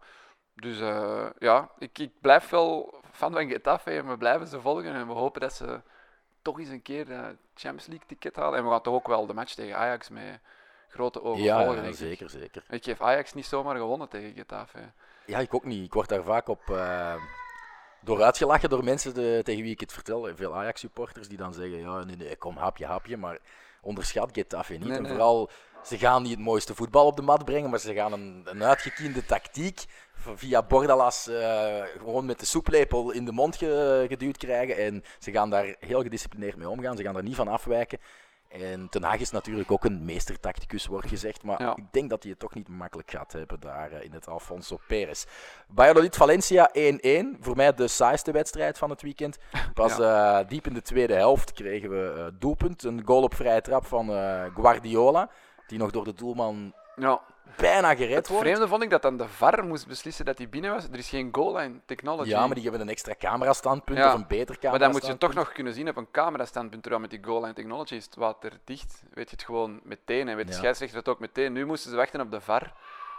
[0.56, 4.94] Dus eh, ja, ik, ik blijf wel fan van Getafe en we blijven ze volgen
[4.94, 5.82] en we hopen dat ze
[6.42, 8.58] toch eens een keer de Champions League ticket halen.
[8.60, 10.40] En we gaan toch ook wel de match tegen Ajax met
[10.88, 11.84] grote ogen Ja, volgen.
[11.84, 11.96] ja, ik.
[11.96, 12.64] zeker, zeker.
[12.70, 14.80] Ik geef Ajax niet zomaar gewonnen tegen Getafe.
[15.26, 15.86] Ja, ik ook niet.
[15.86, 17.16] Ik word daar vaak op eh,
[18.02, 20.30] door uitgelachen door mensen de- tegen wie ik het vertel.
[20.36, 23.18] Veel Ajax-supporters die dan zeggen, ja, nee, nee, kom, hapje, hapje.
[23.18, 23.38] Maar
[23.82, 24.82] onderschat Getafe niet.
[24.88, 25.50] Nee, en vooral,
[25.84, 28.64] ze gaan niet het mooiste voetbal op de mat brengen, maar ze gaan een, een
[28.64, 29.86] uitgekiende tactiek
[30.36, 34.78] via Bordalas eh, gewoon met de soeplepel in de mond ge- geduwd krijgen.
[34.78, 36.98] En ze gaan daar heel gedisciplineerd mee omgaan.
[36.98, 38.00] Ze gaan daar niet van afwijken.
[38.62, 41.44] En Ten Hag is natuurlijk ook een meestertacticus, wordt gezegd.
[41.44, 41.76] Maar Ja.
[41.76, 44.78] ik denk dat hij het toch niet makkelijk gaat hebben daar eh, in het Alfonso
[44.88, 45.26] Perez.
[45.76, 47.38] Valladolid-Valencia 1-1.
[47.40, 49.38] Voor mij de saaiste wedstrijd van het weekend.
[49.74, 52.84] Pas eh, diep in de tweede helft kregen we eh, doelpunt.
[52.84, 54.06] Een goal op vrije trap van
[54.56, 55.30] Guardiola.
[55.68, 57.22] Die nog door de doelman Ja,
[57.58, 58.44] bijna gered het wordt.
[58.44, 60.84] vreemde vond ik dat dan de VAR moest beslissen dat hij binnen was.
[60.84, 62.30] Er is geen goal line technology.
[62.30, 64.70] Ja, maar die hebben een extra camerastandpunt Ja, of een beter camera.
[64.70, 66.82] Maar dan moet je toch nog kunnen zien op een camerastandpunt.
[66.82, 69.04] Terwijl met die goal line technology is het waterdicht.
[69.14, 70.28] Weet je het gewoon meteen.
[70.28, 71.54] En weet de scheidsrechter het ook meteen.
[71.54, 72.74] Nu moesten ze wachten op de VAR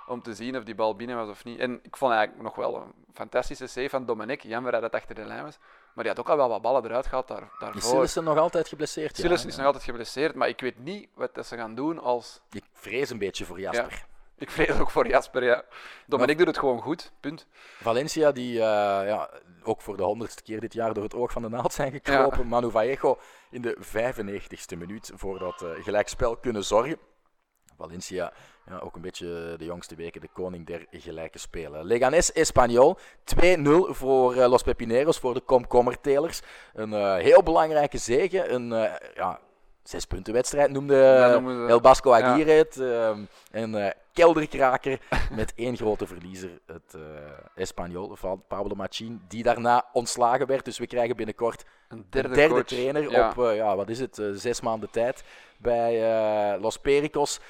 [0.07, 1.59] om te zien of die bal binnen was of niet.
[1.59, 4.43] En ik vond eigenlijk nog wel een fantastische save van Dominic.
[4.43, 5.59] Jammer dat het achter de lijn was.
[5.95, 7.83] Maar die had ook al wel wat ballen eruit gehaald daar, Is daarvoor.
[7.83, 9.17] Sillissen nog altijd geblesseerd?
[9.17, 10.35] Sillissen ja, is nog altijd geblesseerd.
[10.35, 12.41] Maar ik weet niet wat dat ze gaan doen als...
[12.51, 14.07] Ik vrees een beetje voor Jasper.
[14.39, 15.65] Ik vrees ook voor Jasper, ja.
[16.07, 17.47] Dominic doet het gewoon goed, punt.
[17.81, 19.31] Valencia, die eh, ja,
[19.63, 22.47] ook voor de honderdste keer dit jaar door het oog van de naald zijn gekropen.
[22.47, 23.19] Manu Vallejo
[23.51, 26.99] in de 95ste minuut voor dat eh, gelijkspel kunnen zorgen.
[27.77, 28.33] Valencia,
[28.67, 31.85] ja, ook een beetje de jongste weken de koning der gelijke spelen.
[31.85, 36.43] Leganés Espanyol, 2-0 voor eh, Los Pepineros, voor de komkommertelers.
[36.75, 39.39] Een eh, heel belangrijke zege, een eh, ja,
[39.83, 42.33] zes punten wedstrijd noemde Ja, El Basco ja.
[42.33, 42.77] Aguirre het.
[43.51, 45.01] een kelderkraker
[45.37, 47.01] met één grote verliezer, het eh
[47.55, 50.65] Espanyol van Pablo Machin, die daarna ontslagen werd.
[50.65, 53.29] Dus we krijgen binnenkort Een de derde, trainer Ja.
[53.29, 55.25] op, ja, wat is het, zes maanden tijd
[55.59, 57.41] bij Los Pericos.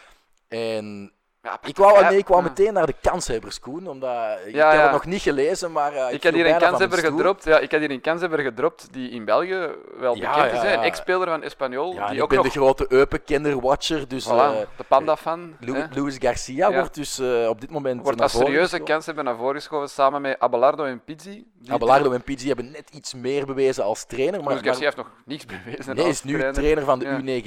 [0.54, 1.10] En
[1.44, 2.48] Ja, ik wou, nee, ik wou ja.
[2.48, 4.82] meteen naar de kanshebber Koen, omdat ik Ja, heb ja.
[4.82, 7.44] het nog niet gelezen, maar eh, Ik had hier een kanshebber gedropt.
[7.44, 10.62] Ja, ik had hier een kanshebber gedropt die in België wel bekend is.
[10.62, 11.90] Een ex-speler van Espanyol.
[11.94, 15.56] Die ik ook ben nog de grote Eupen-kinderwatcher, dus voilà, eh, de panda-fan.
[15.60, 15.84] Lu- hè.
[16.00, 19.88] Luis Garcia wordt dus eh, op dit moment Wordt als serieuze kanshebber naar voren geschoven
[19.88, 21.44] samen met Abelardo en Pizzi.
[21.66, 24.96] Abelardo en Pizzi hebben net iets meer bewezen als trainer, maar, Luis maar Garcia heeft
[24.96, 25.96] nog niets bewezen.
[25.96, 26.54] Nee, is nu trainer.
[26.54, 27.40] trainer van de Ja.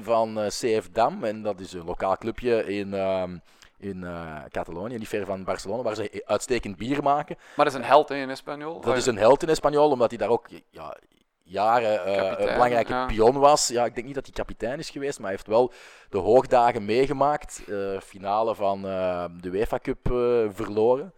[0.00, 1.24] U19 van eh, CF Dam.
[1.24, 3.36] En dat is een lokaal clubje in, ehm,
[3.84, 7.36] in eh, Catalonië, niet ver van Barcelona, waar ze uitstekend bier maken.
[7.56, 8.80] Maar dat is een held hè, in Espanyol.
[8.80, 10.96] Dat is een held in Espanyol, omdat hij daar ook ja,
[11.42, 13.06] jaren eh, Kapitein, een belangrijke ja.
[13.06, 13.68] pion was.
[13.68, 15.72] Ja, ik denk niet dat hij kapitein is geweest, maar hij heeft wel
[16.08, 17.62] de hoogdagen meegemaakt.
[17.68, 18.82] Eh, finale van
[19.40, 20.06] de UEFA Cup
[20.54, 21.14] verloren.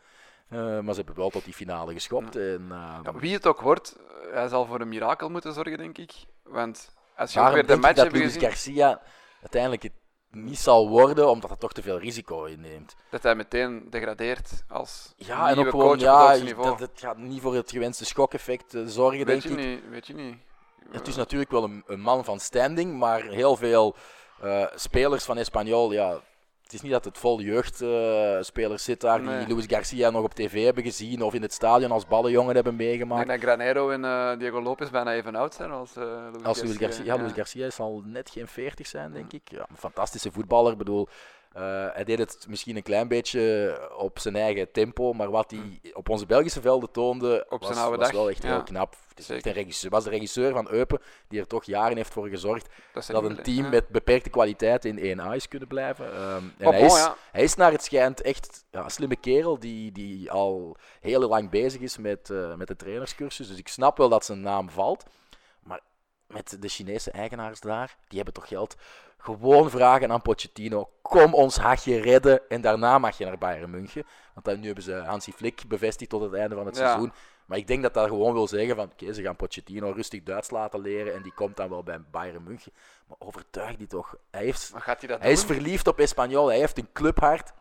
[0.48, 2.36] Maar ze hebben wel tot die finale geschopt.
[2.36, 2.66] En,
[3.02, 3.96] Ja, wie het ook wordt,
[4.32, 6.12] hij zal voor een mirakel moeten zorgen, denk ik.
[6.42, 9.00] Want als je ook Daarom weer de match dat hebt Luis gezien, Garcia
[9.40, 9.92] uiteindelijk het
[10.30, 12.96] niet zal worden, omdat hij toch te veel risico inneemt.
[13.10, 16.38] dat hij meteen degradeert als Ja, en ook gewoon, op ja,
[16.76, 19.56] dat, gaat niet voor het gewenste schokeffect eh, zorgen, weet, denk je ik.
[19.56, 20.36] niet, weet je niet.
[20.90, 23.96] Het is natuurlijk wel een, een man van standing, maar heel veel
[24.40, 26.20] eh, spelers van Espanyol, ja,
[26.66, 29.44] het is niet dat het vol jeugdspelers zit daar Nee.
[29.44, 32.72] die Luis Garcia nog op tv hebben gezien of in het stadion als ballenjongen hebben
[32.72, 33.26] Ik meegemaakt.
[33.26, 36.62] denk dat Granero en eh, Diego Lopez bijna even oud zijn als uh, Luis Als
[36.62, 39.42] Luis Garcia, ja, Luis Garcia zal net geen 40 zijn, denk ik.
[39.50, 40.72] Ja, een fantastische voetballer.
[40.72, 41.08] Ik bedoel,
[41.56, 45.92] eh, hij deed het misschien een klein beetje op zijn eigen tempo, maar wat hij
[45.92, 48.48] op onze Belgische velden toonde, Op was, zijn oude was dag, wel echt ja.
[48.48, 48.96] heel knap.
[49.14, 53.24] Het was de regisseur van Eupen, die er toch jaren heeft voor gezorgd Dat, dat
[53.24, 56.12] een team met beperkte kwaliteiten in 1A is kunnen blijven.
[56.12, 57.16] Ehm, en Oh, hij, is, ja.
[57.32, 61.50] hij is naar het schijnt echt ja, een slimme kerel die, die al heel lang
[61.50, 63.48] bezig is met, eh, met de trainerscursus.
[63.48, 65.04] Dus ik snap wel dat zijn naam valt.
[65.62, 65.80] Maar
[66.26, 68.76] met de Chinese eigenaars daar, die hebben toch geld.
[69.26, 74.04] Gewoon vragen aan Pochettino, kom ons hachje redden en daarna mag je naar Bayern München.
[74.34, 76.86] Want dan, nu hebben ze Hansi Flick bevestigd tot het einde van het Ja.
[76.86, 77.12] seizoen.
[77.46, 80.50] Maar ik denk dat dat gewoon wil zeggen van, oké, ze gaan Pochettino rustig Duits
[80.50, 82.72] laten leren en die komt dan wel bij Bayern München.
[83.06, 84.16] Maar overtuig die toch.
[84.30, 87.52] Hij, heeft, Maar gaat hij dat hij is verliefd op Espanyol, hij heeft een clubhart.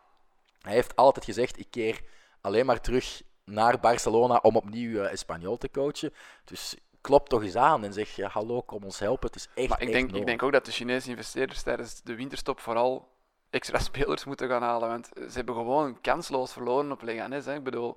[0.60, 2.00] Hij heeft altijd gezegd, ik keer
[2.40, 6.12] alleen maar terug naar Barcelona om opnieuw uh, Espanyol te coachen.
[6.44, 9.26] Dus klop toch eens aan en zeg, ja, hallo, kom ons helpen.
[9.26, 12.14] Het is echt, maar ik, denk, ik denk ook dat de Chinese investeerders tijdens de
[12.14, 13.08] winterstop vooral
[13.50, 14.88] extra spelers moeten gaan halen.
[14.88, 17.44] Want ze hebben gewoon kansloos verloren op Leganes.
[17.44, 17.54] Hè.
[17.54, 17.96] Ik bedoel...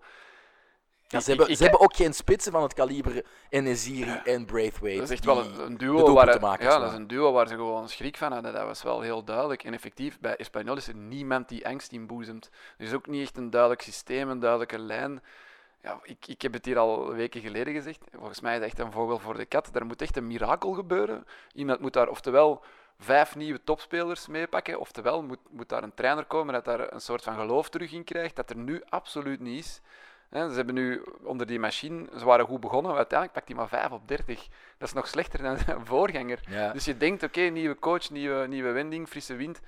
[1.11, 4.99] Ja, ze hebben, ik- ze hebben ook geen spitsen van het kaliber Enesiri en Braithwaite.
[4.99, 6.87] Dat is echt wel een, duo waar, ja, maken dat slaan.
[6.87, 8.53] is een duo waar ze gewoon schrik van hadden.
[8.53, 9.63] Dat was wel heel duidelijk.
[9.63, 12.49] En effectief, bij Espanyol is er niemand die angst inboezemt.
[12.77, 15.23] Er is ook niet echt een duidelijk systeem, een duidelijke lijn.
[15.81, 17.99] Ja, ik, ik heb het hier al weken geleden gezegd.
[18.11, 19.69] Volgens mij is het echt een vogel voor de kat.
[19.75, 21.25] Er moet echt een mirakel gebeuren.
[21.53, 22.63] Iemand moet daar oftewel
[22.99, 27.23] vijf nieuwe topspelers meepakken, oftewel moet, moet daar een trainer komen dat daar een soort
[27.23, 29.81] van geloof terug in krijgt, dat er nu absoluut niet is.
[30.31, 33.79] Ze hebben nu onder die machine, ze waren goed begonnen, maar uiteindelijk pakt hij maar
[33.81, 34.47] 5 op 30.
[34.77, 36.39] Dat is nog slechter dan zijn voorganger.
[36.49, 36.71] Ja.
[36.73, 39.59] Dus je denkt, oké, nieuwe coach, nieuwe, nieuwe wending, frisse wind.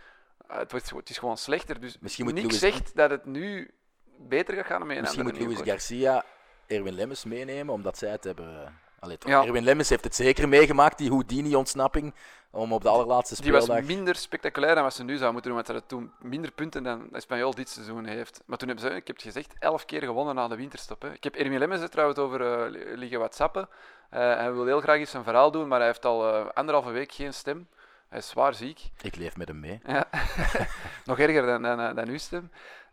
[0.52, 1.80] Uh, het, wordt, het is gewoon slechter.
[1.80, 3.72] Dus Misschien moet niks Luis- zegt dat het nu
[4.18, 5.62] beter gaat gaan met een Misschien moet Luis.
[5.62, 6.24] Garcia
[6.68, 8.80] Erwin Lemmens meenemen, omdat zij het hebben...
[9.02, 9.44] Allee, toch, Ja.
[9.46, 12.14] Erwin Lemmens heeft het zeker meegemaakt, die Houdini-ontsnapping,
[12.52, 13.86] om op de allerlaatste Die was speeldag...
[13.86, 16.84] minder spectaculair dan wat ze nu zou moeten doen, want ze hadden toen minder punten
[16.84, 18.42] dan Espanyol dit seizoen heeft.
[18.46, 21.02] Maar toen hebben ze, ik heb het gezegd, elf keer gewonnen na de winterstop.
[21.02, 21.14] Hè.
[21.14, 23.70] Ik heb Erwin Lemmens er trouwens over eh, li- liggen whatsappen.
[24.10, 26.90] Eh, hij wil heel graag eens zijn verhaal doen, maar hij heeft al eh, anderhalve
[26.92, 27.68] week geen stem.
[28.10, 28.80] Hij is zwaar ziek.
[29.02, 29.80] Ik leef met hem mee.
[29.86, 30.08] Ja.
[31.06, 32.52] Nog erger dan, dan, dan uw stem.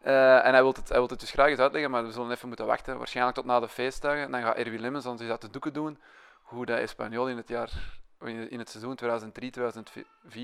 [0.08, 2.48] Eh, en hij wil, het, hij het dus graag eens uitleggen, maar we zullen even
[2.48, 2.98] moeten wachten.
[2.98, 4.22] Waarschijnlijk tot na de feestdagen.
[4.22, 5.98] En dan gaat Erwin Lemmens ons eens uit de doeken doen
[6.42, 7.70] hoe dat Espanyol in het jaar
[8.48, 8.98] in het seizoen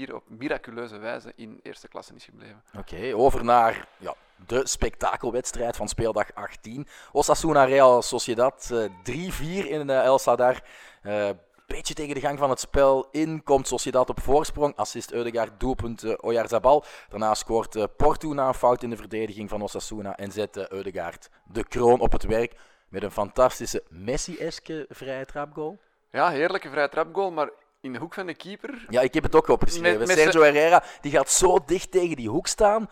[0.09, 2.62] 2003-2004 op miraculeuze wijze in eerste klasse is gebleven.
[2.79, 4.14] Oké, over naar ja,
[4.46, 6.87] de spektakelwedstrijd van speeldag 18.
[7.12, 10.62] Osasuna Real Sociedad eh, 3-4 in eh, El Sadar.
[11.03, 11.31] Eh,
[11.66, 14.77] beetje tegen de gang van het spel in komt Sociedad op voorsprong.
[14.77, 16.85] Assist Eudegaard, doelpunt uh, Oyarzabal.
[17.09, 20.68] Daarna scoort uh, Porto na een fout in de verdediging van Osasuna en zet uh,
[20.68, 22.55] Eudegaard de kroon op het werk
[22.88, 25.79] met een fantastische Messi-eske vrije trapgoal.
[26.11, 27.50] Ja, heerlijke vrije trapgoal, maar
[27.81, 28.87] in de hoek van de keeper.
[28.88, 29.98] Ja, ik heb het ook opgeschreven.
[29.98, 32.90] Met- met Sergio Herrera die gaat zo dicht tegen die hoek staan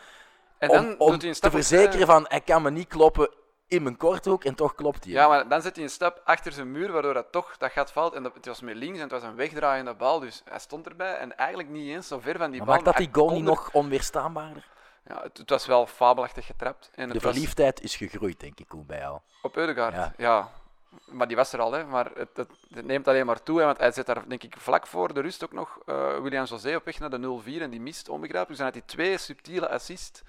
[0.58, 3.30] En om, dan om een te verzekeren van hij kan me niet kloppen
[3.72, 5.12] in mijn korthoek en toch klopt hij.
[5.12, 7.92] Ja, maar dan zet hij een stap achter zijn muur, waardoor dat toch dat gat
[7.92, 8.14] valt.
[8.14, 10.86] En dat, het was met links en het was een wegdraaiende bal, dus hij stond
[10.86, 11.16] erbij.
[11.16, 12.74] En eigenlijk niet eens zo ver van die maar bal.
[12.74, 14.68] maakt dat die goal niet nog onweerstaanbaarder?
[15.06, 16.90] Ja, het, het was wel fabelachtig getrapt.
[16.94, 19.18] En De was verliefdheid is gegroeid, denk ik, Koen, bij jou.
[19.42, 20.12] op Eudegaard, Ja.
[20.16, 20.48] ja.
[21.06, 21.84] Maar die was er al, hè.
[21.84, 23.58] maar het, het, het neemt alleen maar toe.
[23.58, 26.44] Hè, want hij zet daar, denk ik, vlak voor de rust ook nog uh, William
[26.44, 28.48] José op weg naar de 0-4 en die mist onbegrijpelijk.
[28.48, 30.22] Dus dan had hij twee subtiele assists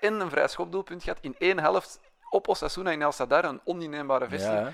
[0.00, 4.28] en een vrij schopdoelpunt gehad in één helft op Osasuna in El Sadar, een oninneembare
[4.28, 4.58] vesting.
[4.58, 4.72] Ja?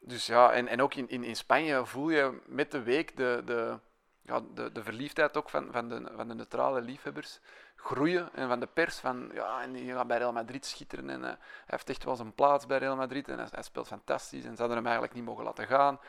[0.00, 3.42] Dus ja, en, en ook in, in, in Spanje voel je met de week de,
[3.44, 3.78] de,
[4.22, 7.40] ja, de, de verliefdheid ook van, van, de, van de neutrale liefhebbers
[7.76, 8.28] groeien.
[8.34, 11.10] En van de pers van, ja, en die gaat bij Real Madrid schitteren.
[11.10, 13.28] En eh, hij heeft echt wel zijn plaats bij Real Madrid.
[13.28, 14.44] En hij, hij speelt fantastisch.
[14.44, 16.00] En ze hadden hem eigenlijk niet mogen laten gaan.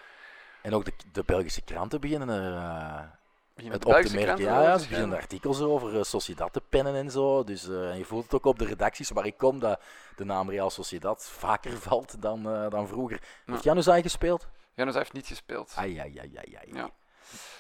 [0.62, 3.25] En ook de, de Belgische kranten beginnen er eh, Beginnen
[3.64, 4.44] het op te merken.
[4.44, 7.44] Ja, ja, ze beginnen artikels over uh, Sociedad te pennen en zo.
[7.44, 9.82] Dus eh, en je voelt het ook op de redacties waar ik kom dat
[10.16, 13.22] de naam Real Sociedad vaker valt dan, eh, dan vroeger.
[13.46, 14.48] Heeft Januzaj gespeeld?
[14.74, 15.74] Janus heeft niet gespeeld.
[15.76, 16.76] Ai, ai, ai, ai, ai.
[16.76, 16.90] Ja.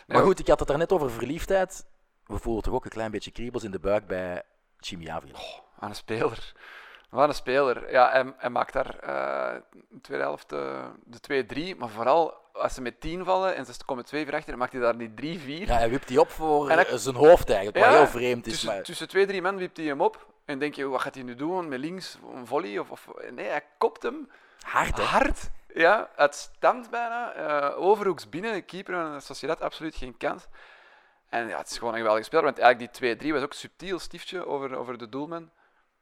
[0.07, 1.85] Maar goed, ik had het daarnet over verliefdheid.
[2.25, 4.43] We voelen toch ook een klein beetje kriebels in de buik bij
[4.79, 5.39] Chimiavila.
[5.79, 6.53] Aan een speler.
[7.09, 7.91] Wat een speler.
[7.91, 8.93] Ja, hij, hij maakt daar
[9.71, 11.77] in de tweede helft de 2-3.
[11.77, 14.81] Maar vooral als ze met 10 vallen en ze komen 2 4 achter, maakt hij
[14.81, 15.67] daar die 3-4.
[15.67, 18.45] Ja, hij wipt die op voor En eh, zijn hoofd eigenlijk, wat Ja, heel vreemd
[18.45, 18.51] is.
[18.51, 18.83] tussen, Maar...
[18.83, 20.27] tussen twee, drie man wipt hij hem op.
[20.45, 21.67] En denk je, wat gaat hij nu doen?
[21.67, 22.79] Met links een volley?
[22.79, 24.29] Of, of, nee, hij kopt hem
[24.65, 25.03] Hard, hè?
[25.03, 25.49] hard.
[25.73, 27.33] Ja, uit stand bijna.
[27.33, 28.53] eh, overhoeks binnen.
[28.53, 30.43] De keeper van Sociedad absoluut geen kans.
[31.29, 32.43] En ja, het is gewoon een geweldige speler.
[32.45, 35.49] Want eigenlijk die 2-3 was ook een subtiel stiftje over, over de doelman.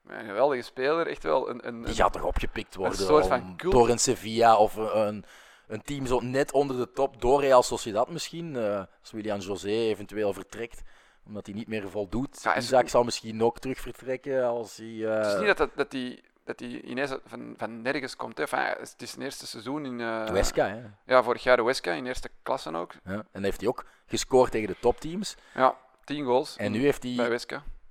[0.07, 1.07] Een geweldige speler.
[1.07, 1.67] Echt wel een...
[1.67, 3.73] een, Die een- gaat toch opgepikt worden soort van cult.
[3.73, 5.25] door een Sevilla of een,
[5.73, 8.55] een team zo net onder de top, door Real Sociedad misschien.
[8.55, 10.81] eh, als William José eventueel vertrekt,
[11.25, 12.39] omdat hij niet meer voldoet.
[12.43, 15.05] Ja, hij is- Isaac zal misschien ook terug vertrekken als hij...
[15.05, 18.37] eh, Het is niet dat, dat, dat die dat die ineens van, van nergens komt.
[18.37, 18.43] Hè.
[18.57, 19.99] Het is zijn eerste seizoen in...
[20.01, 20.81] eh, Huesca, hè.
[21.13, 22.93] Ja, vorig jaar de Huesca, in eerste klasse ook.
[23.05, 23.25] Ja.
[23.31, 25.35] En heeft hij ook gescoord tegen de topteams.
[25.53, 26.55] Ja, tien goals.
[26.57, 27.15] En nu heeft hij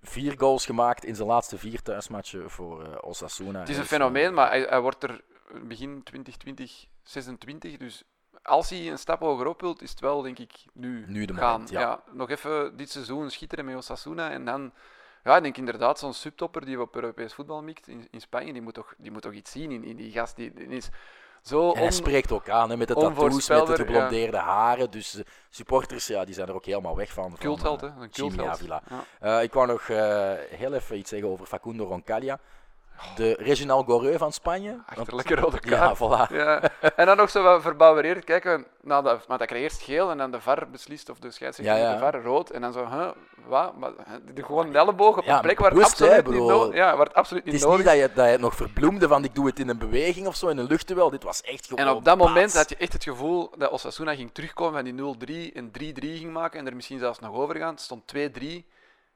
[0.02, 3.58] vier goals gemaakt in zijn laatste vier thuismatchen voor Osasuna.
[3.60, 5.20] Het is een Dus, fenomeen, maar hij, hij wordt er
[5.62, 7.76] begin 2020, 26.
[7.76, 8.02] Dus
[8.42, 11.50] als hij een stap hogerop wilt, is het wel, denk ik, nu, Nu de gaan.
[11.52, 12.02] moment, ja.
[12.12, 14.30] nog even dit seizoen schitteren met Osasuna.
[14.30, 14.72] En dan,
[15.24, 18.62] ja, ik denk inderdaad, zo'n subtopper die op Europees voetbal mikt in, in Spanje, die
[18.62, 20.36] moet, toch, die moet toch iets zien in, in die gast.
[20.36, 20.88] Die, die is
[21.42, 24.90] zo En hij spreekt ook aan hè, met de tattoos, met de geblondeerde haren.
[24.90, 27.36] Dus eh, supporters ja, die zijn er ook helemaal weg van.
[27.38, 27.86] cultheld, hè?
[27.86, 28.48] eh, Een Jimmy cultheld.
[28.48, 28.82] Avila.
[29.20, 29.36] Ja.
[29.38, 29.86] Eh, ik wou nog
[30.56, 32.38] heel even iets zeggen over Facundo Roncaglia.
[33.16, 34.78] De Reginald Goreu van Spanje.
[34.86, 35.96] Achterlijke rode Ja, kaart.
[35.98, 36.34] voilà.
[36.34, 36.60] Ja.
[36.96, 38.66] En dan nog zo wat verbouwereerd kijken.
[38.82, 41.76] Nou, dat, maar dat kreeg eerst geel en dan de VAR beslist, of de scheidsrechter
[41.76, 41.92] Ja, ja.
[41.92, 42.50] de VAR rood.
[42.50, 43.08] En dan zo, huh,
[43.46, 43.76] wat?
[43.76, 43.90] Maar,
[44.34, 47.06] gewoon een elleboog op Ja, een plek waar het hè, absoluut, niet, nodig, ja, waar
[47.06, 49.24] het absoluut Het niet is nodig niet dat je, dat je het nog verbloemde van
[49.24, 51.10] ik doe het in een beweging of zo, in een luchtduel.
[51.10, 54.14] Dit was echt gewoon En op dat moment had je echt het gevoel dat Osasuna
[54.14, 55.72] ging terugkomen van die 0-3 en 3-3
[56.18, 57.70] ging maken en er misschien zelfs nog over gaan.
[57.70, 58.46] Het stond 2-3.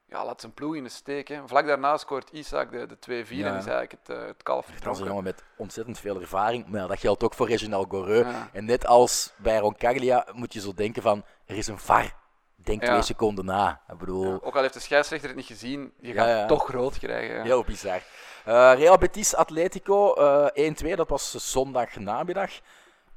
[0.09, 1.29] Ja, laat zijn ploeg in de steek.
[1.29, 1.41] Hè.
[1.49, 3.47] Vlak daarna scoort Isaac de, de 2-4 Ja.
[3.47, 6.67] en is eigenlijk het, eh, het kalf Dat is een jongen met ontzettend veel ervaring,
[6.67, 8.19] maar dat geldt ook voor Reginald Goreu.
[8.29, 8.49] Ja.
[8.53, 12.15] En net als bij Roncaglia moet je zo denken van, er is een VAR.
[12.57, 12.89] Denk Ja.
[12.89, 13.81] twee seconden na.
[13.93, 17.37] Ik bedoel, Ook al heeft de scheidsrechter het niet gezien, je gaat toch rood krijgen.
[17.37, 17.43] Ja.
[17.43, 18.03] Heel bizar.
[18.45, 22.51] Eh, Real Betis Atletico eh 1-2, dat was zondag namiddag.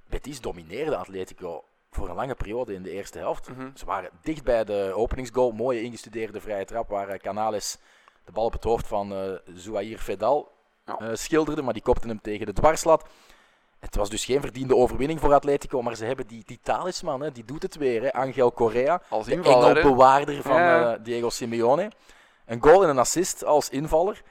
[0.08, 3.49] Betis domineerde Atletico voor een lange periode in de eerste helft.
[3.49, 3.69] Mhm.
[3.73, 5.52] Ze waren dicht bij de openingsgoal.
[5.52, 7.78] Mooie ingestudeerde vrije trap waar eh, Canales
[8.25, 10.52] de bal op het hoofd van eh Zouair Fedal
[10.86, 10.97] Ja.
[10.97, 13.06] eh, schilderde, maar die kopte hem tegen de dwarslat.
[13.80, 17.32] Het was dus geen verdiende overwinning voor Atletico, maar ze hebben die, die talisman, hè,
[17.32, 18.02] die doet het weer.
[18.02, 18.13] Hè.
[18.13, 20.93] Angel Correa, Als de engelbewaarder van Ja.
[20.93, 21.91] eh, Diego Simeone.
[22.45, 24.21] Een goal en een assist als invaller.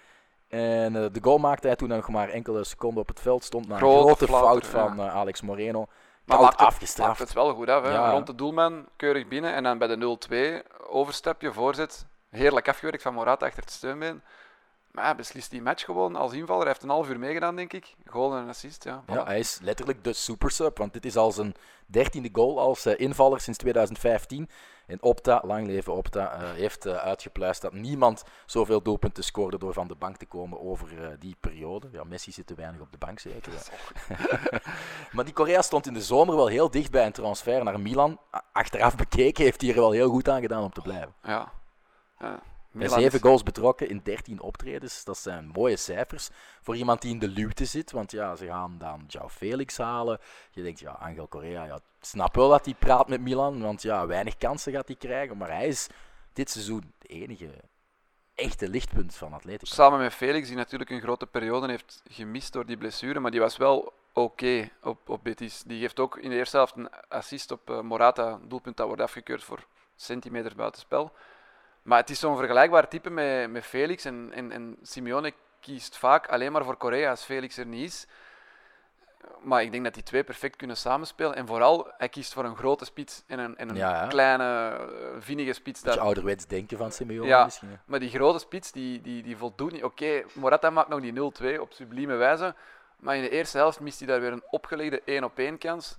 [0.49, 3.69] En de goal maakte hij toen hij nog maar enkele seconden op het veld stond.
[3.69, 5.09] Na een Grote fout van ja.
[5.11, 5.87] Alex Moreno.
[6.29, 7.83] Maar maakt het, maakt het wel goed af.
[7.83, 7.91] Hè.
[7.91, 8.11] Ja.
[8.11, 9.55] Rond de doelman, keurig binnen.
[9.55, 10.19] En dan bij de
[10.65, 12.07] 0-2, overstapje, voorzet.
[12.31, 14.23] Heerlijk afgewerkt van Morata achter het steunbeen.
[14.91, 16.63] Maar ja, beslist die match gewoon als invaller.
[16.63, 17.95] Hij heeft een half uur meegedaan, denk ik.
[18.07, 19.03] Goal en een assist, ja.
[19.07, 21.55] Ja, hij is letterlijk de supersub, want dit is al zijn
[21.87, 24.49] dertiende goal als eh, invaller sinds 2015.
[24.89, 29.73] En Opta, lang leven Opta, eh, heeft eh, uitgepluist dat niemand zoveel doelpunten scoorde door
[29.73, 31.89] van de bank te komen over eh, die periode.
[31.93, 33.53] Ja, Messi zit te weinig op de bank zeker.
[35.13, 38.21] maar die Korea stond in de zomer wel heel dicht bij een transfer naar Milan.
[38.53, 41.15] Achteraf bekeken heeft hij er wel heel goed aan gedaan om te blijven.
[41.23, 41.53] Ja.
[42.19, 42.43] ja.
[42.73, 45.05] Zeven is- goals betrokken in 13 optredens.
[45.05, 46.29] Dat zijn mooie cijfers
[46.63, 47.91] voor iemand die in de luwte zit.
[47.91, 50.19] Want ja, ze gaan dan João Felix halen.
[50.51, 53.61] Je denkt, ja, Angel Correa, ja, snap wel dat hij praat met Milan.
[53.61, 55.37] Want ja, weinig kansen gaat hij krijgen.
[55.37, 55.87] Maar hij is
[56.33, 57.51] dit seizoen de enige
[58.35, 59.75] echte lichtpunt van Atletico.
[59.75, 63.41] Samen met Felix, die natuurlijk een grote periode heeft gemist door die blessure, maar die
[63.41, 65.63] was wel oké op, op Betis.
[65.67, 69.03] Die geeft ook in de eerste helft een assist op eh, Morata, doelpunt dat wordt
[69.03, 71.13] afgekeurd voor centimeter buitenspel.
[71.89, 76.27] Maar het is zo'n vergelijkbaar type met, met Felix en, en, en Simeone kiest vaak
[76.29, 78.07] alleen maar voor Korea als Felix er niet is.
[79.43, 81.35] Maar ik denk dat die twee perfect kunnen samenspelen.
[81.35, 84.07] En vooral, hij kiest voor een grote spits en een, en een Ja, ja.
[84.07, 84.87] kleine, eh,
[85.19, 85.81] vinnige spits.
[85.81, 87.45] Beetje Daar, ouderwets denken van Simeone Ja.
[87.45, 87.69] misschien.
[87.69, 87.75] hè.
[87.87, 89.85] maar die grote spits, die, die, die voldoet niet.
[89.85, 91.13] Oké, Morata maakt nog die
[91.57, 92.55] 0-2 op sublieme wijze.
[92.97, 95.99] Maar in de eerste helft mist hij daar weer een opgelegde 1-op-1 kans.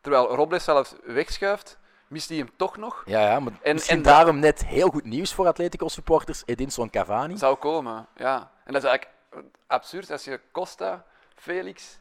[0.00, 1.78] Terwijl Robles zelfs wegschuift,
[2.10, 3.02] mist hij hem toch nog.
[3.06, 6.42] Ja, ja, maar En- misschien en- daarom net heel goed nieuws voor Atletico-supporters.
[6.46, 7.36] Edinson Cavani.
[7.36, 8.50] Zou komen, ja.
[8.64, 9.18] En dat is eigenlijk
[9.66, 11.98] absurd als je Costa, Felix,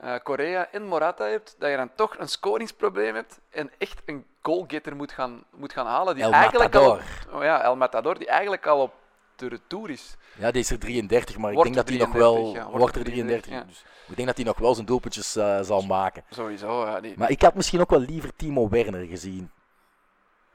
[0.00, 4.26] eh Correa en Morata hebt, dat je dan toch een scoringsprobleem hebt en echt een
[4.42, 6.14] goalgetter moet gaan, moet gaan halen.
[6.14, 7.34] Die El eigenlijk al, Matador.
[7.36, 8.94] oh ja, El Matador, die eigenlijk al op
[9.36, 10.16] de retour is.
[10.38, 12.34] Ja, die is er 33, maar ik denk dat hij nog wel...
[12.34, 13.50] 33, ja, wordt er 33.
[13.52, 13.64] ja.
[13.68, 16.24] Dus ik denk dat hij nog wel zijn doelpuntjes eh, zal maken.
[16.30, 17.00] Sowieso, ja.
[17.00, 19.50] Die, Maar ik had misschien ook wel liever Timo Werner gezien.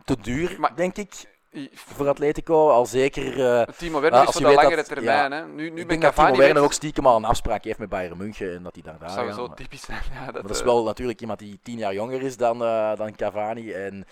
[0.05, 1.37] Te duur, Maar- denk ik,
[1.73, 2.69] voor Atletico.
[2.69, 3.45] Al zeker...
[3.59, 5.31] eh, Timo Werner Ah, is voor de langere dat- termijn.
[5.31, 5.37] ja.
[5.37, 5.47] hè.
[5.47, 8.17] Nu, nu ik denk dat Timo Werner ook stiekem al een afspraak heeft met Bayern
[8.17, 10.01] München en dat hij daar daar zou zo typisch zijn.
[10.13, 12.57] Ja, dat, maar dat is wel natuurlijk iemand die tien jaar jonger is dan,
[12.97, 13.71] dan Cavani.
[13.71, 14.05] En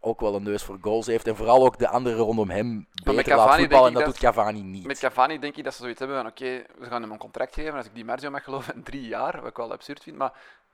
[0.00, 1.26] ook wel een neus voor goals heeft.
[1.26, 3.86] En vooral ook de anderen rondom hem beter laat voetballen.
[3.86, 4.86] En dat dat- doet Cavani niet.
[4.86, 7.54] Met Cavani denk ik dat ze zoiets hebben van oké, we gaan hem een contract
[7.54, 7.74] geven.
[7.74, 10.16] Als ik die Marzio mag geloven, in drie jaar, wat ik wel absurd vind.
[10.16, 10.32] Maar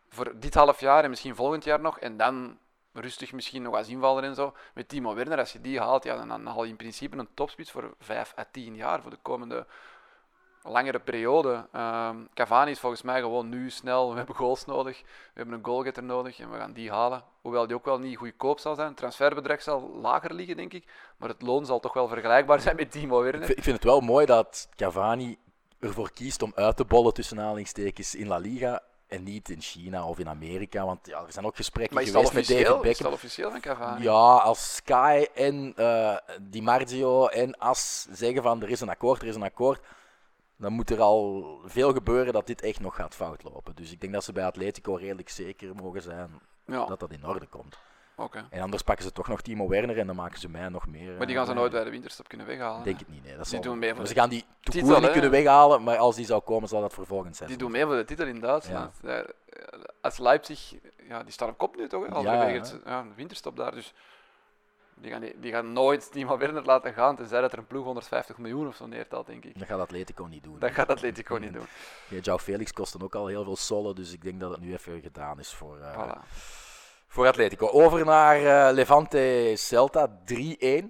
[0.09, 1.99] voor dit half jaar en misschien volgend jaar nog.
[1.99, 2.59] En dan
[2.93, 4.55] rustig misschien nog als invaller en zo.
[4.75, 7.29] Met Timo Werner, als je die haalt, ja, dan, dan haal je in principe een
[7.35, 9.03] topspits voor vijf à tien jaar.
[9.03, 9.67] Voor de komende
[10.69, 11.67] langere periode.
[11.73, 14.11] Ehm, Cavani is volgens mij gewoon nu snel.
[14.11, 15.01] We hebben goals nodig.
[15.01, 17.23] We hebben een goalgetter nodig en we gaan die halen.
[17.43, 18.89] Hoewel die ook wel niet goedkoop zal zijn.
[18.89, 20.85] Het transferbedrag zal lager liggen, denk ik.
[21.17, 23.51] Maar het loon zal toch wel vergelijkbaar zijn met Timo Werner.
[23.51, 25.39] ik vind het wel mooi dat Cavani
[25.81, 30.07] ervoor kiest om uit te bollen tussen aanhalingstekens in La Liga en niet in China
[30.07, 30.85] of in Amerika.
[30.85, 32.83] Want ja, er zijn ook gesprekken Maar geweest met David officieel?
[32.83, 33.07] Is Beckham.
[33.07, 34.03] al officieel van Cavani?
[34.03, 39.23] Ja, als Sky en eh Di Marzio en As zeggen van er is een akkoord,
[39.23, 39.81] er is een akkoord,
[40.57, 43.75] dan moet er al veel gebeuren dat dit echt nog gaat fout lopen.
[43.75, 46.31] Dus ik denk dat ze bij Atletico redelijk zeker mogen zijn
[46.67, 47.79] Ja, dat dat in orde komt.
[48.51, 51.17] En anders pakken ze toch nog Timo Werner en dan maken ze mij nog meer.
[51.17, 52.85] Maar die eh, gaan ze nooit bij de winterstop kunnen weghalen.
[52.85, 53.23] Denk het niet.
[53.25, 53.37] Nee.
[53.37, 55.97] Dat Die zal- doen mee voor maar ze gaan die titel, niet kunnen weghalen, maar
[55.97, 57.49] als die zou komen, zal dat vervolgens zijn.
[57.49, 58.99] Die doen mee voor de titel in Duitsland.
[59.03, 59.25] Ja.
[60.01, 60.75] Als Leipzig,
[61.09, 62.07] ja, die staan op kop nu toch?
[62.07, 63.73] het- ja, de winterstop daar.
[63.75, 63.95] Dus
[65.01, 67.85] Die gaan, die, die gaan nooit Timo Werner laten gaan, tenzij dat er een ploeg
[67.85, 69.59] 150 miljoen of zo neertelt, denk ik.
[69.59, 70.59] Dat gaat Atletico niet doen.
[70.59, 71.67] Dat gaat Atletico niet doen.
[72.09, 74.73] Ja, João Felix kostte ook al heel veel sollen, dus ik denk dat het nu
[74.73, 76.29] even gedaan is voor, Voilà.
[77.07, 77.69] voor Atletico.
[77.69, 78.37] Over naar
[78.69, 80.85] eh, Levante Celta 3-1.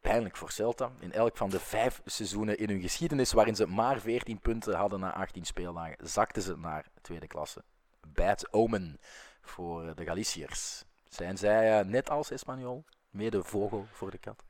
[0.00, 0.90] Pijnlijk voor Celta.
[0.98, 5.00] In elk van de vijf seizoenen in hun geschiedenis waarin ze maar 14 punten hadden
[5.00, 7.62] na 18 speeldagen, zakten ze naar tweede klasse.
[8.06, 9.00] Bad omen
[9.42, 10.84] voor de Galiciërs.
[11.08, 14.44] Zijn zij eh, net als Espanyol mede vogel voor de kat?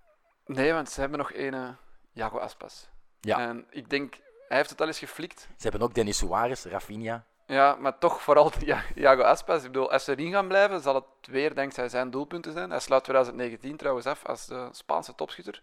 [0.47, 1.69] Nee, want ze hebben nog een eh,
[2.13, 2.89] Iago Aspas.
[3.21, 3.39] Ja.
[3.39, 4.15] En ik denk,
[4.49, 5.41] hij heeft het al eens geflikt.
[5.41, 7.25] Ze hebben ook Denis Suarez, Rafinha.
[7.47, 9.57] Ja, maar toch vooral Ja- Iago Aspas.
[9.65, 12.71] Ik bedoel, als ze erin gaan blijven, zal het weer dankzij zijn doelpunten zijn.
[12.71, 15.63] Hij sluit 2019 trouwens af als de Spaanse topschutter.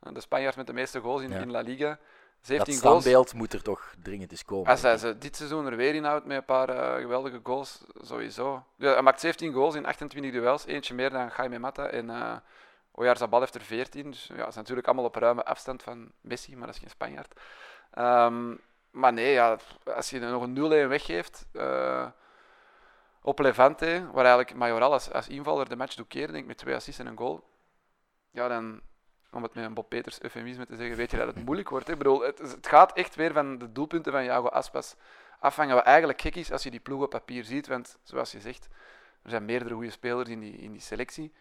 [0.00, 1.38] Eh, De Spanjaard met de meeste goals in, Ja.
[1.40, 1.98] in La Liga.
[2.42, 3.02] Dat 17 goals.
[3.02, 4.70] standbeeld moet er toch dringend eens komen.
[4.70, 8.64] Als hij ze dit seizoen er weer inhoudt met een paar eh, geweldige goals, sowieso.
[8.76, 11.86] Ja, hij maakt 17 goals in 28 duels, eentje meer dan Jaime Mata.
[11.86, 12.36] En eh
[12.94, 14.10] Oyarzabal heeft er 14.
[14.10, 16.90] Dus ja, ze zijn natuurlijk allemaal op ruime afstand van Messi, maar dat is geen
[16.90, 17.40] Spanjaard.
[17.90, 18.54] Ehm,
[18.90, 20.54] maar nee, ja, als je er nog een
[20.86, 22.06] 0-1 weggeeft eh,
[23.22, 26.58] op Levante, waar eigenlijk Majoral als, als invaller de match doet keren, denk ik, met
[26.58, 27.44] twee assists en een goal.
[28.30, 28.80] Ja, dan,
[29.32, 31.86] om het met een Bob Peters eufemisme te zeggen, weet je dat het moeilijk wordt.
[31.86, 31.92] Hè?
[31.92, 34.96] Ik bedoel, het, het gaat echt weer van de doelpunten van Iago Aspas
[35.38, 35.74] afhangen.
[35.74, 37.66] Wat eigenlijk gek is als je die ploeg op papier ziet.
[37.66, 38.68] Want zoals je zegt,
[39.22, 41.32] er zijn meerdere goede spelers in die, in die selectie.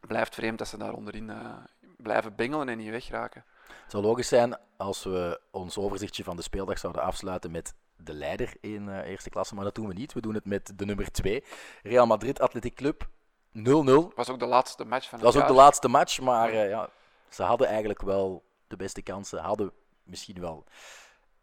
[0.00, 1.56] Blijft vreemd dat ze daar onderin eh,
[1.96, 3.44] blijven bengelen en niet wegraken.
[3.66, 8.12] Het zou logisch zijn als we ons overzichtje van de speeldag zouden afsluiten met de
[8.12, 10.12] leider in eh, eerste klasse, maar dat doen we niet.
[10.12, 11.44] We doen het met de nummer 2,
[11.82, 13.08] Real Madrid Athletic Club
[13.54, 14.14] 0-0.
[14.14, 16.68] was ook de laatste match van Dat was het ook de laatste match, maar eh,
[16.68, 16.88] ja,
[17.28, 19.38] ze hadden eigenlijk wel de beste kansen.
[19.38, 19.72] Hadden
[20.02, 20.64] misschien wel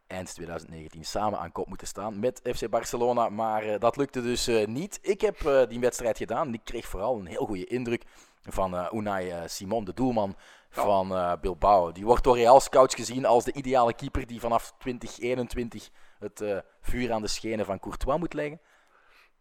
[0.08, 4.48] eind 2019 samen aan kop moeten staan met FC Barcelona, maar eh, dat lukte dus
[4.48, 5.00] eh, niet.
[5.02, 6.54] Ik heb die wedstrijd gedaan.
[6.54, 8.04] Ik kreeg vooral een heel goede indruk
[8.42, 10.36] van Unai Simon, de doelman
[10.72, 10.82] Ja.
[10.82, 11.92] van Bilbao.
[11.92, 15.90] Die wordt door Real Scouts gezien als de ideale keeper die vanaf 2021
[16.20, 18.60] het vuur aan de schenen van Courtois moet leggen.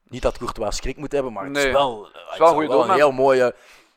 [0.08, 3.12] Niet dat Courtois schrik moet hebben, maar het is wel, eh, wel een wel heel
[3.12, 3.54] mooie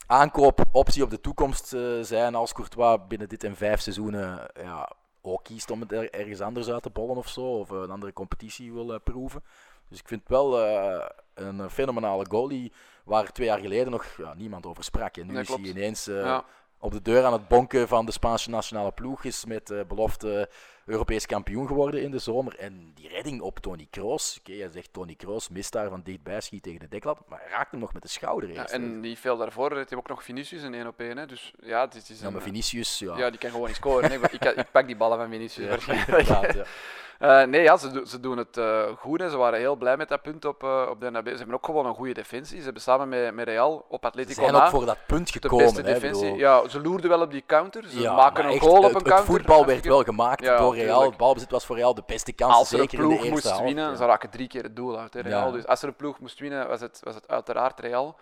[0.07, 4.89] aankoopoptie op de toekomst eh, zijn als Courtois binnen dit en vijf seizoenen ja,
[5.21, 7.91] ook kiest om het er- ergens anders uit te bollen of zo, of eh, een
[7.91, 9.43] andere competitie wil eh, proeven.
[9.89, 12.71] Dus ik vind het wel eh, een fenomenale goalie
[13.05, 15.17] waar twee jaar geleden nog ja, niemand over sprak.
[15.17, 16.43] En nu Nee, is hij ineens eh, Ja.
[16.79, 19.23] op de deur aan het bonken van de Spaanse nationale ploeg.
[19.23, 20.49] Is met eh, belofte
[20.91, 22.55] Europees kampioen geworden in de zomer.
[22.59, 24.37] En die redding op Tony Kroos.
[24.39, 27.17] Oké, jij zegt Tony Kroos mist daar van dichtbij, schiet tegen de deklat.
[27.27, 28.73] Maar hij raakt hem nog met de schouder Ja, eerst.
[28.73, 31.17] en niet veel daarvoor heeft hij ook nog Vinicius een 1 op 1.
[31.17, 31.25] Hè.
[31.25, 33.17] Dus ja, het is, het is ja, een, maar Vinicius, ja.
[33.17, 34.11] ja, die kan gewoon niet scoren.
[34.11, 36.09] ik, ik pak die ballen van Vinicius Ja, waarschijnlijk.
[36.19, 36.63] inderdaad, ja.
[37.21, 39.19] Eh, nee, ja, ze, ze doen het eh, goed.
[39.19, 39.29] Hè.
[39.29, 41.27] Ze waren heel blij met dat punt op, eh op de NAB.
[41.27, 42.57] Ze hebben ook gewoon een goede defensie.
[42.57, 45.33] Ze hebben samen met, met Real op Ze Atletico zijn na ook voor dat punt
[45.33, 45.65] de gekomen.
[45.65, 46.23] beste hè, defensie.
[46.23, 47.83] bedoel- Ja, ze loerden wel op die counter.
[47.87, 49.25] Ze maken een echt, goal op het, een het counter.
[49.33, 51.03] voetbal werd wel gemaakt door Real.
[51.03, 53.29] Het balbezit was voor Real de beste kans, Als er een zeker in de ploeg
[53.29, 53.95] moest winnen, ja.
[53.95, 55.15] ze raken drie keer het doel uit.
[55.15, 55.51] Real.
[55.51, 58.19] Dus als er een ploeg moest winnen, was het, was het uiteraard Real.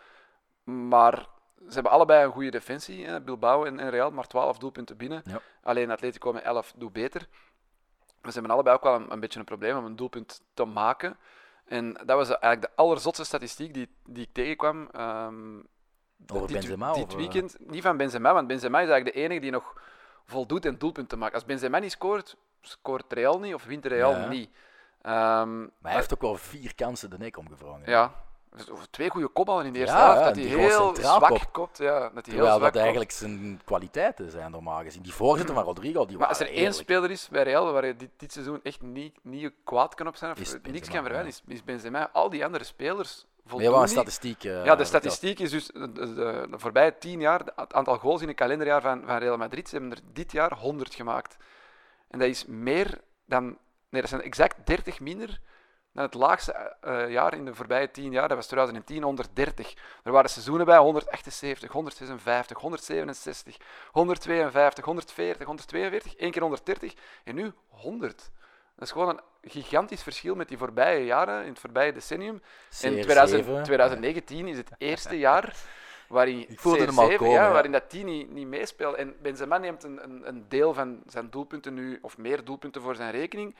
[0.63, 1.27] Maar
[1.67, 5.21] ze hebben allebei een goede defensie, hè, Bilbao en, en Real, maar 12 doelpunten binnen.
[5.25, 5.41] Ja.
[5.63, 7.27] Alleen Atletico met 11 doet beter.
[8.21, 10.65] Maar ze hebben allebei ook wel een, een beetje een probleem om een doelpunt te
[10.65, 11.17] maken.
[11.65, 14.89] En dat was eigenlijk de allerzotste statistiek die, die ik tegenkwam.
[14.91, 15.57] ehm,
[16.33, 17.17] Over dit, Benzema, dit eh?
[17.17, 17.55] weekend.
[17.59, 19.81] Niet van Benzema, want Benzema is eigenlijk de enige die nog
[20.25, 21.33] voldoet en doelpunten maakt.
[21.33, 24.27] Als Benzema niet scoort, scoort Real niet of wint Real Ja.
[24.27, 24.49] niet.
[25.01, 27.81] Ehm, Maar hij heeft ook wel vier kansen de nek omgevrongen.
[27.89, 28.11] ja,
[28.89, 30.23] twee goede kopballen in de eerste Ja, helft.
[30.25, 31.77] Dat die hij heel zwak kopt.
[31.77, 35.01] Ja, dat hij heel zwak dat eigenlijk zijn kwaliteiten zijn normaal gezien.
[35.01, 37.95] Die voorzetten van Rodrigo, die Maar als er één speler is bij Real waar je
[37.95, 41.41] dit, dit seizoen echt niet, niet kwaad kan op zijn, of niks kan verwijten, is,
[41.47, 42.09] is Benzema.
[42.13, 43.89] Al die andere spelers Nee, voldoen niet.
[43.89, 44.43] statistiek.
[44.43, 47.97] eh, Ja, de statistiek is dus de, de, de- de voorbije tien jaar, het aantal
[47.97, 51.37] goals in een kalenderjaar van, van Real Madrid, ze hebben er dit jaar 100 gemaakt.
[52.09, 53.43] En dat is meer dan,
[53.89, 55.39] nee, dat zijn exact 30 minder
[55.93, 58.27] dan het laagste eh, eh, jaar in de voorbije 10 jaar.
[58.27, 59.73] Dat was 2010, 130.
[60.03, 63.57] Er waren seizoenen bij 178, 156, 167,
[63.91, 66.93] 152, 140, 142, één keer 130
[67.23, 68.31] en nu 100.
[68.75, 72.41] Dat is gewoon een gigantisch verschil met die voorbije jaren, in het voorbije decennium.
[72.81, 75.53] En CR7, 2000 2019 is het eerste jaar
[76.09, 77.51] waarin, Ik voelde hem CR7, al komen, ja, ja.
[77.51, 78.95] waarin dat die niet, niet meespeelt.
[78.95, 82.95] En Benzema neemt een, een, een deel van zijn doelpunten nu, of meer doelpunten voor
[82.95, 83.55] zijn rekening,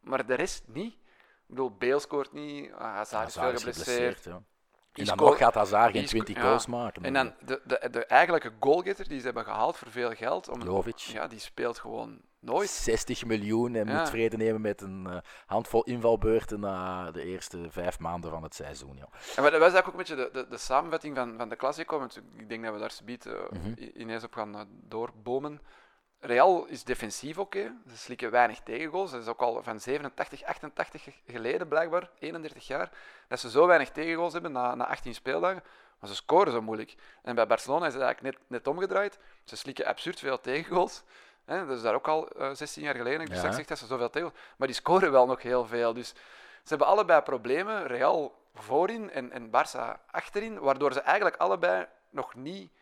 [0.00, 0.92] maar de rest niet.
[0.92, 3.76] Ik bedoel, Bale scoort niet, Hazard is veel geblesseerd.
[3.76, 4.42] geblesseerd, ja.
[4.94, 6.42] En dan nog gaat Hazard geen sco- 20 ja.
[6.42, 7.02] goals maken.
[7.04, 10.48] En dan de, de, de eigenlijke goalgetter die ze hebben gehaald voor veel geld.
[10.48, 10.98] Om, Jovic.
[10.98, 12.68] Ja, die speelt gewoon nooit.
[12.70, 13.98] 60 miljoen en Ja.
[13.98, 15.16] moet vrede nemen met een eh,
[15.46, 18.96] handvol invalbeurten na de eerste vijf maanden van het seizoen.
[18.96, 19.08] Ja.
[19.36, 21.98] En dat was eigenlijk ook een beetje de, de, de samenvatting van, van de Classico.
[21.98, 23.72] Want ik denk dat we daar subiet, eh, Mhm.
[23.94, 25.60] ineens op gaan eh, doorbomen.
[26.26, 27.72] Real is defensief oké.
[27.88, 29.10] Ze slikken weinig tegengoals.
[29.10, 32.90] Dat is ook al van 87, 88 ge- geleden blijkbaar, 31 jaar,
[33.28, 35.62] dat ze zo weinig tegengoals hebben na, na 18 speeldagen.
[36.00, 36.94] Maar ze scoren zo moeilijk.
[37.22, 39.18] En bij Barcelona is het eigenlijk net, net omgedraaid.
[39.44, 41.02] Ze slikken absurd veel tegengoals.
[41.44, 43.20] Hè, dat is daar ook al eh, 16 jaar geleden.
[43.20, 43.28] Ik Ja.
[43.28, 44.42] dus straks zeg dat ze zoveel tegengoals...
[44.56, 45.92] Maar die scoren wel nog heel veel.
[45.94, 47.86] Dus ze hebben allebei problemen.
[47.86, 50.58] Real voorin en, en Barça achterin.
[50.58, 52.72] Waardoor ze eigenlijk allebei nog niet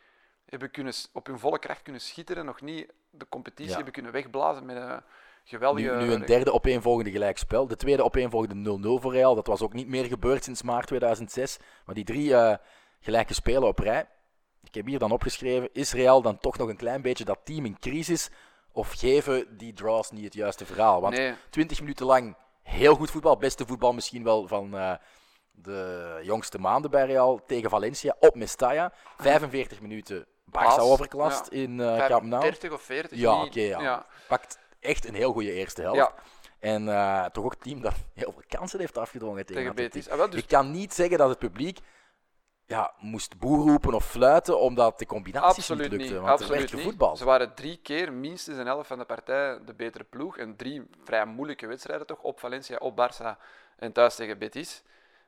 [0.53, 2.45] hebben kunnen, op hun volle kracht kunnen schitteren.
[2.45, 3.75] Nog niet de competitie Ja.
[3.75, 5.03] hebben kunnen wegblazen met een
[5.45, 5.91] geweldige...
[5.95, 7.67] Nu, nu een derde opeenvolgende gelijkspel.
[7.67, 9.35] De tweede opeenvolgende 0-0 voor Real.
[9.35, 11.59] Dat was ook niet meer gebeurd sinds maart 2006.
[11.87, 12.57] Maar die drie eh,
[13.01, 14.09] gelijke spelen op rij.
[14.65, 17.65] Ik heb hier dan opgeschreven, is Real dan toch nog een klein beetje dat team
[17.65, 18.31] in crisis?
[18.73, 21.01] Of geven die draws niet het juiste verhaal?
[21.01, 23.37] Want Nee, 20 minuten lang heel goed voetbal.
[23.37, 24.95] Beste voetbal misschien wel van eh,
[25.51, 28.93] de jongste maanden bij Real tegen Valencia op Mestalla.
[29.17, 31.77] 45 minuten Barça overklast in
[32.09, 32.43] Camp Nou.
[32.43, 33.19] 30 of 40.
[33.19, 33.61] Ja, oké.
[33.61, 33.81] ja.
[33.81, 34.07] ja.
[34.29, 36.13] Pakt echt een heel goede eerste helft.
[36.59, 39.75] En eh, toch ook team dat heel veel kansen heeft afgedwongen tegen.
[39.75, 40.09] Betis.
[40.09, 41.79] Ah, wel, dus Ik kan niet zeggen dat het publiek
[42.67, 46.09] ja, moest boer roepen of fluiten omdat de combinaties Absoluut niet lukten.
[46.09, 46.17] niet.
[46.17, 47.19] Want er Absoluut werd niet.
[47.19, 50.39] Ze waren drie keer minstens een helft van de partij de betere ploeg.
[50.39, 52.21] En drie vrij moeilijke wedstrijden toch.
[52.21, 53.39] Op Valencia, op Barça
[53.77, 54.83] en thuis tegen Betis.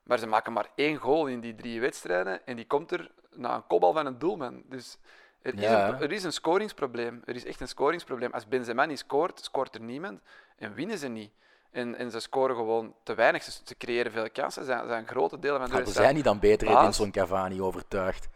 [0.05, 2.47] Maar ze maken maar één goal in die drie wedstrijden.
[2.47, 4.63] En die komt er na een kopbal van een doelman.
[4.69, 4.99] Dus
[5.43, 7.23] er is, een, er is een scoringsprobleem.
[7.25, 8.33] Er is echt een scoringsprobleem.
[8.33, 10.21] Als Benzema niet scoort, scoort er niemand.
[10.57, 11.31] En winnen ze niet.
[11.71, 13.43] En, en ze scoren gewoon te weinig.
[13.43, 14.65] Ze, ze creëren veel kansen.
[14.65, 16.07] Ze zijn, zijn grote delen van de Hadden wedstrijd.
[16.07, 16.81] zij niet dan beter Baas.
[16.81, 18.29] Edinson Cavani overtuigd?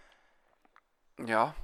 [1.24, 1.54] Ja.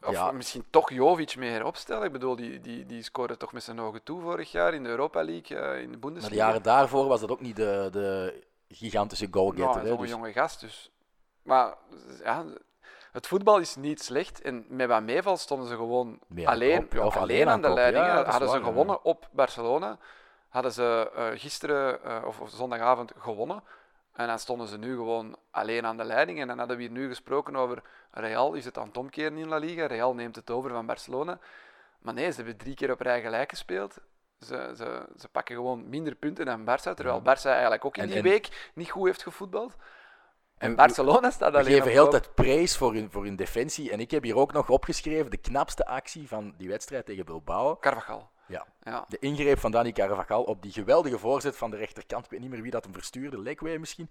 [0.00, 0.32] Of Ja.
[0.32, 2.04] misschien toch Jovic meer opstellen.
[2.06, 4.88] Ik bedoel, die, die, die scoorde toch met zijn ogen toe vorig jaar in de
[4.88, 6.34] Europa League, eh, in de Maar Bundesliga.
[6.34, 9.80] de jaren daarvoor was dat ook niet de, de gigantische goalgetter.
[9.80, 10.60] hè, zo'n dus- jonge gast.
[10.60, 10.90] Dus.
[11.42, 11.74] Maar
[12.22, 12.44] ja,
[13.12, 14.40] het voetbal is niet slecht.
[14.40, 18.04] En met wat meeval stonden ze gewoon alleen, of alleen aan de leiding.
[18.04, 18.64] Ja, hadden ze ja.
[18.64, 19.98] gewonnen op Barcelona.
[20.48, 23.62] Hadden ze eh, gisteren eh, of, of zondagavond gewonnen.
[24.12, 26.40] En dan stonden ze nu gewoon alleen aan de leiding.
[26.40, 28.54] En dan hadden we hier nu gesproken over Real.
[28.54, 29.86] Is het aan het omkeren in La Liga?
[29.86, 31.38] Real neemt het over van Barcelona.
[31.98, 33.98] Maar nee, ze hebben drie keer op rij gelijk gespeeld.
[34.40, 36.94] Ze, ze, ze pakken gewoon minder punten dan Barça.
[36.94, 39.76] Terwijl Barça eigenlijk ook in En- die en- week niet goed heeft gevoetbald.
[40.58, 43.90] En Barcelona staat alleen geven op heel tijd praise voor hun, voor hun defensie.
[43.90, 47.76] En ik heb hier ook nog opgeschreven de knapste actie van die wedstrijd tegen Bilbao.
[47.76, 48.30] Carvajal.
[48.46, 49.04] Ja, Ja.
[49.08, 52.24] de ingreep van Dani Carvajal op die geweldige voorzet van de rechterkant.
[52.24, 54.10] Ik weet niet meer wie dat hem verstuurde, Legway misschien.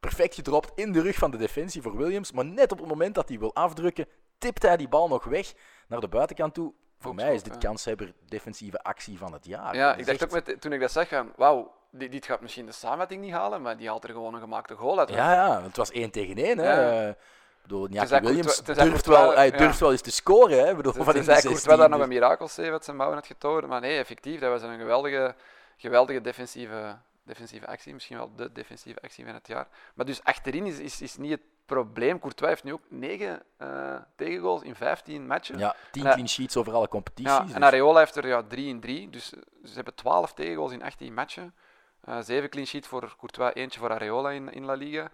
[0.00, 2.32] Perfect gedropt in de rug van de defensie voor Williams.
[2.32, 4.06] Maar net op het moment dat hij wil afdrukken,
[4.38, 5.52] tipt hij die bal nog weg
[5.88, 6.72] naar de buitenkant toe.
[6.98, 7.58] Voor mij is dit ja.
[7.58, 9.74] kanshebber defensieve actie van het jaar.
[9.74, 12.26] Ja, Dat ik dacht echt- ook met, toen ik dat zag, van, wauw, dit, dit
[12.26, 15.08] gaat misschien de samenvatting niet halen, maar die haalt er gewoon een gemaakte goal uit.
[15.08, 16.58] Ja, ja, het was 1 tegen 1.
[16.58, 16.72] Hè.
[16.80, 17.08] Ja.
[17.08, 17.16] Ik
[17.62, 19.56] bedoel, Williams durft, Courtois- wel, hij ja.
[19.56, 20.66] durft wel eens te scoren.
[20.66, 20.74] Hè.
[20.74, 23.26] Bedoel, Dus van Tenzij 16, Courtois daar nog dus- een mirakel wat zijn mouwen had
[23.26, 23.66] getoond.
[23.66, 25.34] Maar nee, effectief, dat was een geweldige,
[25.76, 27.92] geweldige defensieve, defensieve actie.
[27.94, 29.66] Misschien wel de defensieve actie van het jaar.
[29.94, 32.18] Maar dus achterin is, is, is niet het probleem.
[32.18, 35.58] Courtois heeft nu ook 9 eh tegengoals in 15 matchen.
[35.58, 36.12] Ja, 10 Ja.
[36.12, 37.32] clean sheets over alle competities.
[37.36, 39.10] Ja, dus- en Areola heeft er ja, 3 in 3.
[39.10, 41.54] Dus eh, ze hebben 12 tegengoals in 18 matchen.
[42.00, 45.10] Eh 7 clean sheet voor Courtois, eentje voor Areola in, in La Liga.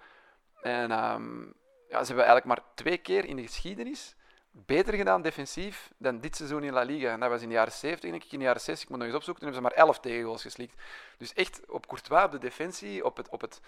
[0.62, 1.40] En ehm,
[1.88, 4.14] ja, ze hebben eigenlijk maar twee keer in de geschiedenis
[4.54, 7.10] beter gedaan defensief dan dit seizoen in La Liga.
[7.10, 8.32] En dat was in de jaren 70, denk ik.
[8.32, 10.42] In de jaren 60, ik moet nog eens opzoeken, toen hebben ze maar 11 tegengoals
[10.42, 10.74] geslikt.
[11.18, 13.60] Dus echt op Courtois, op de defensie, op het, op het,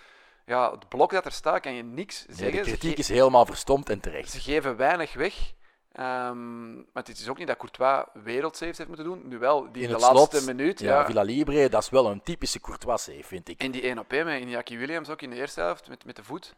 [0.47, 2.57] ja, het blok dat er staat, kan je niks Nee, zeggen.
[2.65, 4.31] de kritiek is helemaal verstomd en terecht.
[4.31, 5.53] ze geven weinig weg.
[5.93, 9.29] Ehm, maar het is ook niet dat Courtois wereldsaves heeft moeten doen.
[9.29, 10.81] Nu wel, die In in de laatste slot, minuut.
[10.81, 13.61] Ja, Ja, Villa Libre, dat is wel een typische Courtois save, vind ik.
[13.63, 16.17] En die 1 op 1 met Iñaki Williams ook in de eerste helft met, met
[16.17, 16.55] de voet.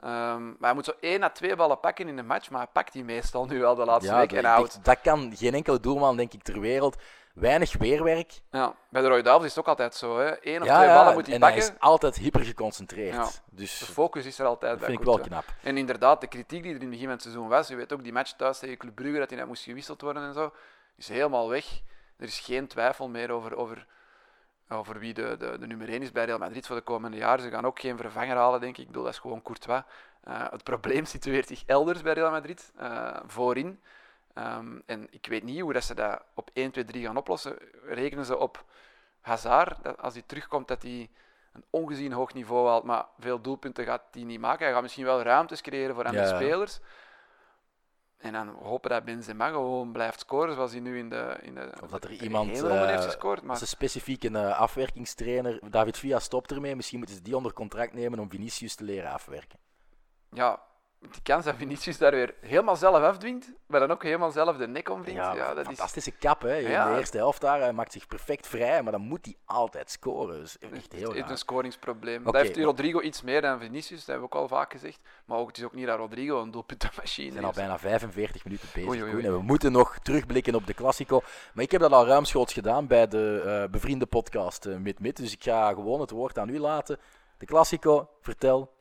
[0.00, 2.70] Ehm, maar hij moet zo één à twee ballen pakken in een match, maar hij
[2.72, 4.28] pakt die meestal nu wel de laatste Ja, week.
[4.30, 6.96] dat, En houdt dat kan geen enkele doelman, denk ik, ter wereld.
[7.36, 8.40] Weinig weerwerk.
[8.50, 10.18] Ja, bij de Roy Davies is het ook altijd zo.
[10.18, 10.46] Hè.
[10.46, 11.74] Eén of ja, twee ballen moet hij en hij pakken.
[11.74, 13.14] is altijd hyper geconcentreerd.
[13.14, 13.28] Ja.
[13.50, 15.44] Dus De dat focus is er altijd bij vind ik wel knap.
[15.62, 17.92] En inderdaad, de kritiek die er in het begin van het seizoen was, je weet
[17.92, 20.52] ook die match thuis tegen Club Brugge, dat hij net moest gewisseld worden en zo,
[20.96, 21.80] is helemaal weg.
[22.16, 23.86] Er is geen twijfel meer over, over,
[24.68, 27.44] over wie de, de, de nummer 1 is bij Real Madrid voor de komende jaren.
[27.44, 28.80] Ze gaan ook geen vervanger halen, denk ik.
[28.80, 29.82] Ik bedoel, dat is gewoon Courtois.
[30.22, 33.80] Eh, het probleem situeert zich elders bij Real Madrid, eh, voorin.
[34.36, 37.56] Ehm, en ik weet niet hoe dat ze dat op 1, 2, 3 gaan oplossen.
[37.84, 38.64] Rekenen ze op
[39.20, 41.10] Hazard, dat als hij terugkomt, dat hij
[41.52, 44.64] een ongezien hoog niveau haalt, maar veel doelpunten gaat hij niet maken.
[44.64, 46.34] Hij gaat misschien wel ruimtes creëren voor andere Ja.
[46.34, 46.80] spelers.
[48.16, 51.70] En dan hopen dat Benzema gewoon blijft scoren zoals hij nu in de, in de,
[51.82, 53.42] Of dat er iemand, ronde heeft eh, gescoord.
[53.42, 57.52] Maar een specifiek een eh, afwerkingstrainer, David Villa stopt ermee, misschien moeten ze die onder
[57.52, 59.58] contract nemen om Vinicius te leren afwerken.
[60.32, 60.60] ja,
[61.12, 64.68] die kans dat Vinicius daar weer helemaal zelf afdwingt, maar dan ook helemaal zelf de
[64.68, 66.56] nek omwringt, ja, Ja, dat is fantastische kap hè.
[66.58, 66.90] In Ja.
[66.92, 70.40] de eerste helft daar, hij maakt zich perfect vrij, maar dan moet hij altijd scoren.
[70.40, 71.30] Dus echt Het heel is raar.
[71.30, 72.20] een scoringsprobleem.
[72.20, 74.72] Oké, dat heeft maar- Rodrigo iets meer dan Vinicius, dat hebben we ook al vaak
[74.72, 75.00] gezegd.
[75.24, 77.56] Maar ook, het is ook niet dat Rodrigo een doelpuntenmachine We zijn al is.
[77.56, 78.88] bijna 45 minuten bezig.
[78.90, 79.26] Oei, oei, Koen, oei.
[79.28, 81.20] en we moeten nog terugblikken op de Classico.
[81.54, 85.16] Maar ik heb dat al ruimschoots gedaan bij de eh, bevriende podcast eh, Mid Mid.
[85.16, 86.98] Dus ik ga gewoon het woord aan u laten.
[87.38, 88.74] De Classico, vertel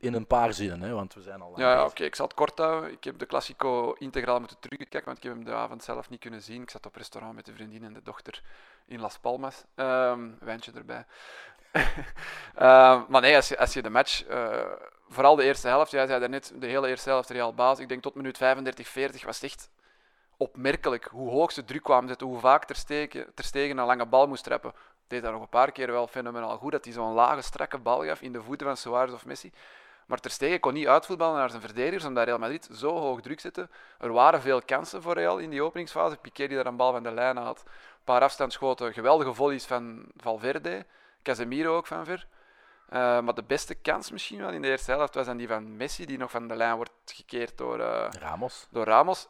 [0.00, 2.26] in een paar zinnen, hè, want we zijn al lang Ja, ja, oké, ik zal
[2.26, 2.92] het kort houden.
[2.92, 6.20] Ik heb de Classico integraal moeten terugkijken, want ik heb hem de avond zelf niet
[6.20, 6.62] kunnen zien.
[6.62, 8.42] Ik zat op restaurant met de vriendin en de dochter
[8.86, 9.64] in Las Palmas.
[9.74, 11.04] Ehm wijntje erbij.
[12.54, 14.64] Ehm, maar nee, als je, als je de match, eh,
[15.08, 18.02] vooral de eerste helft, jij zei daarnet, de hele eerste helft Real Baas, ik denk
[18.02, 19.70] tot minuut 35, 40 was het echt
[20.36, 24.06] opmerkelijk hoe hoog ze druk kwamen zetten, hoe vaak ter stegen, ter stegen een lange
[24.06, 24.72] bal moest trappen.
[25.06, 28.04] Deed dat nog een paar keer wel fenomenaal goed, dat hij zo'n lage, strakke bal
[28.04, 29.52] gaf in de voeten van Suarez of Messi.
[30.10, 33.40] Maar Ter Stegen kon niet uitvoetballen naar zijn verdedigers, omdat Real Madrid zo hoog druk
[33.40, 33.68] zette.
[33.98, 36.16] Er waren veel kansen voor Real in die openingsfase.
[36.16, 37.62] Piqué die daar een bal van de lijn had.
[37.66, 40.86] Een paar afstandsschoten, geweldige volleys van Valverde.
[41.22, 42.26] Casemiro ook van ver.
[42.88, 45.76] Eh, maar de beste kans misschien wel in de eerste helft was dan die van
[45.76, 48.66] Messi, die nog van de lijn wordt gekeerd door, eh, Ramos.
[48.70, 49.28] door Ramos.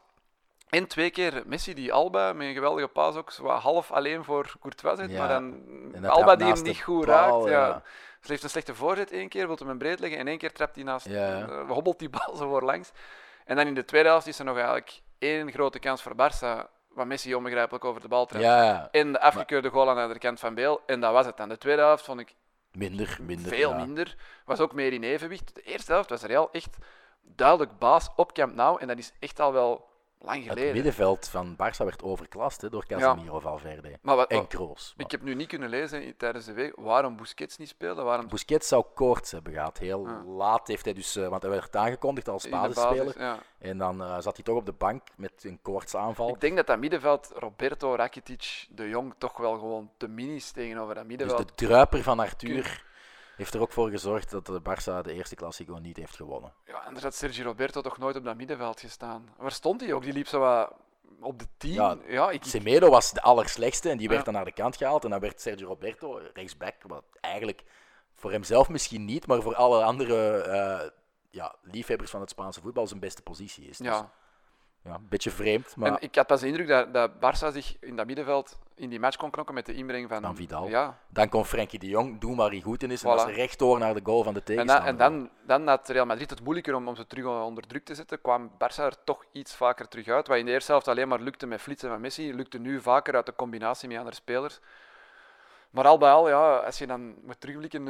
[0.70, 4.54] En twee keer Messi die Alba met een geweldige paas ook wat half alleen voor
[4.60, 7.50] Courtois zit, Ja, maar dan Alba die hem niet goed paal, raakt.
[7.50, 7.66] Ja.
[7.66, 7.82] ja.
[8.20, 10.52] Ze heeft een slechte voorzet één keer, wil hem een breed leggen en één keer
[10.52, 11.40] trapt hij naast, Ja.
[11.48, 12.90] eh, hobbelt die bal zo voor langs.
[13.44, 16.68] En dan in de tweede helft is er nog eigenlijk één grote kans voor Barça,
[16.88, 18.88] waar Messi onbegrijpelijk over de bal trapt.
[18.90, 20.80] En de afgekeurde goal aan de andere kant van Beel.
[20.86, 21.48] En dat was het dan.
[21.48, 22.34] De tweede helft vond ik
[22.72, 23.48] minder, minder.
[23.48, 23.76] veel ja.
[23.76, 24.16] minder.
[24.44, 25.54] Was ook meer in evenwicht.
[25.54, 26.76] De eerste helft was Real echt
[27.22, 28.80] duidelijk baas op Camp Nou.
[28.80, 29.89] En dat is echt al wel
[30.22, 34.94] lang Het middenveld van Barça werd overklast hè, door Casemiro Valverde Maar wat, en Kroos.
[34.96, 38.02] ik heb nu niet kunnen lezen tijdens de week waarom Busquets niet speelde.
[38.02, 39.78] Waarom Busquets zou koorts hebben gehad.
[39.78, 40.22] Heel Ja.
[40.26, 43.04] laat heeft hij dus, eh, want hij werd aangekondigd als basisspeler.
[43.04, 43.20] basis.
[43.20, 43.38] Ja.
[43.58, 46.28] En dan eh, zat hij toch op de bank met een koortsaanval.
[46.28, 50.50] Ik denk dat dat middenveld, Roberto, Rakitic, De Jong, toch wel gewoon te mini is
[50.50, 51.48] tegenover dat Dus middenveld.
[51.58, 52.88] de druiper van Arthur
[53.40, 56.52] heeft er ook voor gezorgd dat de Barça de eerste Classico niet heeft gewonnen.
[56.64, 59.28] Ja, anders had Sergio Roberto toch nooit op dat middenveld gestaan.
[59.36, 60.02] Waar stond hij ook?
[60.02, 60.72] Die liep zo wat
[61.20, 61.72] op de 10.
[61.72, 64.24] Ja, Ja, ik, Semedo was de allerslechtste en die werd Ja.
[64.24, 65.04] dan naar de kant gehaald.
[65.04, 67.62] En dan werd Sergio Roberto rechtsback, wat eigenlijk
[68.14, 70.88] voor hemzelf misschien niet, maar voor alle andere eh,
[71.30, 73.76] ja, liefhebbers van het Spaanse voetbal zijn beste positie is.
[73.76, 74.10] Dus, ja.
[74.84, 77.76] Ja, een beetje vreemd, maar En ik had pas de indruk dat, dat Barça zich
[77.80, 80.68] in dat middenveld in die match kon knokken met de inbreng van, Van Vidal.
[80.68, 80.98] Ja.
[81.08, 83.02] dan kon Frenkie de Jong doen waar hij goed in is.
[83.02, 83.16] En Voilà.
[83.16, 84.88] dat is rechtdoor naar de goal van de En, dan, tegenstander.
[84.88, 87.94] en dan, dan had Real Madrid het moeilijker om, om ze terug onder druk te
[87.94, 88.20] zetten.
[88.20, 90.26] Kwam Barça er toch iets vaker terug uit.
[90.28, 93.14] Wat in de eerste helft alleen maar lukte met flitsen van Messi, lukte nu vaker
[93.14, 94.60] uit de combinatie met andere spelers.
[95.70, 97.84] Maar al bij al, ja, als je dan moet terugblikken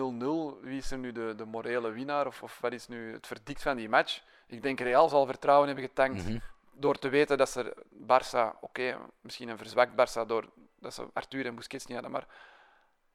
[0.61, 2.27] 0-0, wie is er nu de, de morele winnaar?
[2.27, 4.23] Of, of wat is nu het verdict van die match?
[4.47, 6.39] Ik denk Real zal vertrouwen hebben getankt Mhm.
[6.81, 11.47] Door te weten dat ze Barça, oké, misschien een verzwakt Barça door dat ze Arthur
[11.47, 12.27] en Busquets niet hadden, maar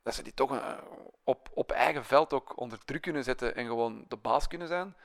[0.03, 0.78] dat ze die toch eh,
[1.24, 4.95] op, op eigen veld ook onder druk kunnen zetten en gewoon de baas kunnen zijn.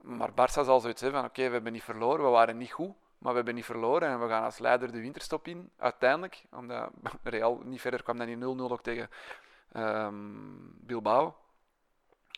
[0.00, 2.94] Maar Barça zal zoiets hebben van oké, we hebben niet verloren, we waren niet goed,
[3.18, 6.44] maar we hebben niet verloren en we gaan als leider de winterstop in, uiteindelijk.
[6.50, 6.90] Omdat
[7.22, 9.10] Real niet verder kwam dan in 0-0 ook tegen
[9.72, 10.14] ehm,
[10.60, 11.36] Bilbao.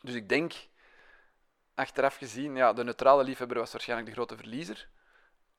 [0.02, 0.54] Dus ik denk,
[1.74, 4.88] achteraf gezien, ja, de neutrale liefhebber was waarschijnlijk de grote verliezer.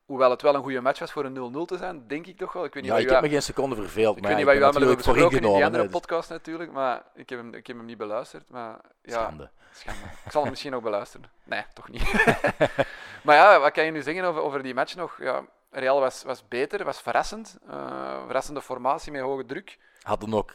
[0.08, 2.54] Hoewel het wel een goede match was voor een 0-0 te zijn, denk ik toch
[2.54, 2.66] wel.
[2.66, 4.96] Ik weet niet Ja, ik heb me geen seconde verveeld, ik maar weet niet hebben
[4.96, 7.98] besproken in die andere dus- podcast natuurlijk, maar ik heb hem, ik heb hem niet
[7.98, 8.50] beluisterd.
[8.50, 9.50] Maar ja, Schande.
[9.72, 10.00] schande.
[10.26, 11.30] Ik zal hem misschien nog beluisteren.
[11.44, 12.14] Nee, toch niet.
[13.26, 15.18] maar ja, wat kan je nu zeggen over, over die match nog?
[15.20, 17.58] Ja, Real was, was beter, was verrassend.
[17.68, 19.78] Eh, verrassende formatie met hoge druk.
[20.02, 20.54] Hadden ook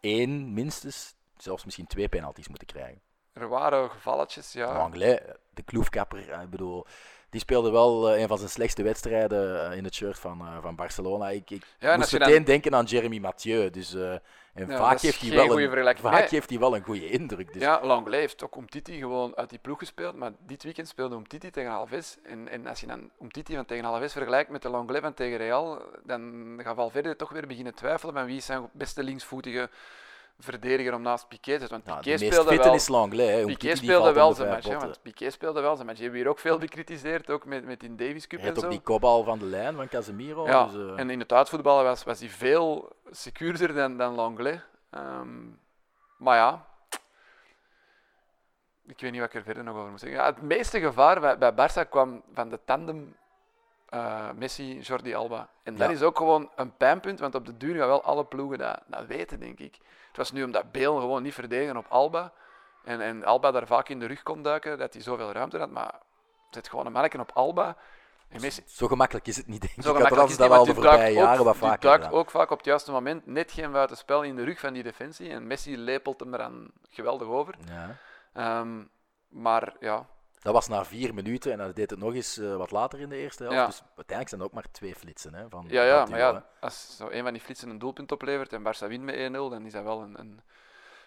[0.00, 3.00] één, minstens, zelfs misschien twee penalties moeten krijgen.
[3.32, 4.64] Er waren gevalletjes, ja.
[4.64, 5.20] Anglais,
[5.50, 6.86] de kloefkapper, eh, ik bedoel,
[7.32, 10.56] die speelde wel eh, een van zijn slechtste wedstrijden eh, in het shirt van, eh,
[10.60, 11.28] van Barcelona.
[11.28, 13.70] Ik, ik Ja, moest meteen dan- denken aan Jeremy Mathieu.
[13.70, 14.20] Dus, en
[14.68, 16.28] Ja, vaak, heeft hij, wel een, vaak Nee.
[16.28, 17.52] heeft hij wel een goede indruk.
[17.52, 21.14] Dus, Ja, Langley heeft ook Umtiti gewoon uit die ploeg gespeeld, maar dit weekend speelde
[21.16, 22.16] Umtiti tegen Alves.
[22.22, 25.36] En, en als je dan Umtiti van tegen Alves vergelijkt met de Langley van tegen
[25.38, 29.70] Real, dan gaat Valverde toch weer beginnen twijfelen van wie is zijn beste linksvoetige
[30.44, 31.68] verdediger om naast Piqué te zetten.
[31.70, 32.74] Want ja, Piqué de meest speelde wel...
[32.74, 32.88] is
[33.30, 33.44] hè.
[33.44, 35.98] Piqué speelde wel zijn match, hè, want Piqué speelde wel zijn match.
[35.98, 38.64] Je hebt hier ook veel bekritiseerd, ook met, met in Davis Cup en had zo.
[38.64, 40.46] ook die kopbal van de lijn van Casemiro.
[40.46, 44.62] Ja, dus, eh, en in het uitvoetballen was, was hij veel secuurder dan, dan Langley.
[44.90, 45.28] Ehm,
[46.18, 46.66] maar ja,
[48.86, 50.18] ik weet niet wat ik er verder nog over moet zeggen.
[50.18, 53.16] Ja, het meeste gevaar bij, bij Barça kwam van de tandem
[53.88, 55.48] eh, Messi, Jordi Alba.
[55.62, 55.94] En dat Ja.
[55.94, 59.06] is ook gewoon een pijnpunt, want op de duur gaan wel alle ploegen dat, dat
[59.06, 59.78] weten, denk ik.
[60.12, 62.32] Het was nu omdat Beel gewoon niet verdedigen op Alba.
[62.84, 65.70] En, en Alba daar vaak in de rug kon duiken, dat hij zoveel ruimte had.
[65.70, 65.94] Maar
[66.50, 67.76] zet gewoon een manneken op Alba.
[68.66, 69.82] Zo gemakkelijk is het niet, denk ik.
[69.82, 72.18] zo gemakkelijk is het al niet, de voorbije duikt jaren wat vaker duikt gedaan.
[72.18, 75.30] ook vaak op het juiste moment net geen buitenspel in de rug van die defensie.
[75.30, 77.54] En Messi lepelt hem eraan geweldig over.
[77.66, 77.96] Ja.
[78.32, 78.82] Ehm,
[79.28, 80.06] maar ja,
[80.42, 83.08] Dat was na vier minuten en dan deed het nog eens eh, wat later in
[83.08, 83.58] de eerste helft.
[83.58, 83.66] Ja.
[83.66, 86.24] Dus uiteindelijk zijn er ook maar twee flitsen hè, van ja, ja dat maar hè.
[86.24, 89.30] ja, als zo een van die flitsen een doelpunt oplevert en Barça wint met 1-0,
[89.30, 90.40] dan is dat wel een, een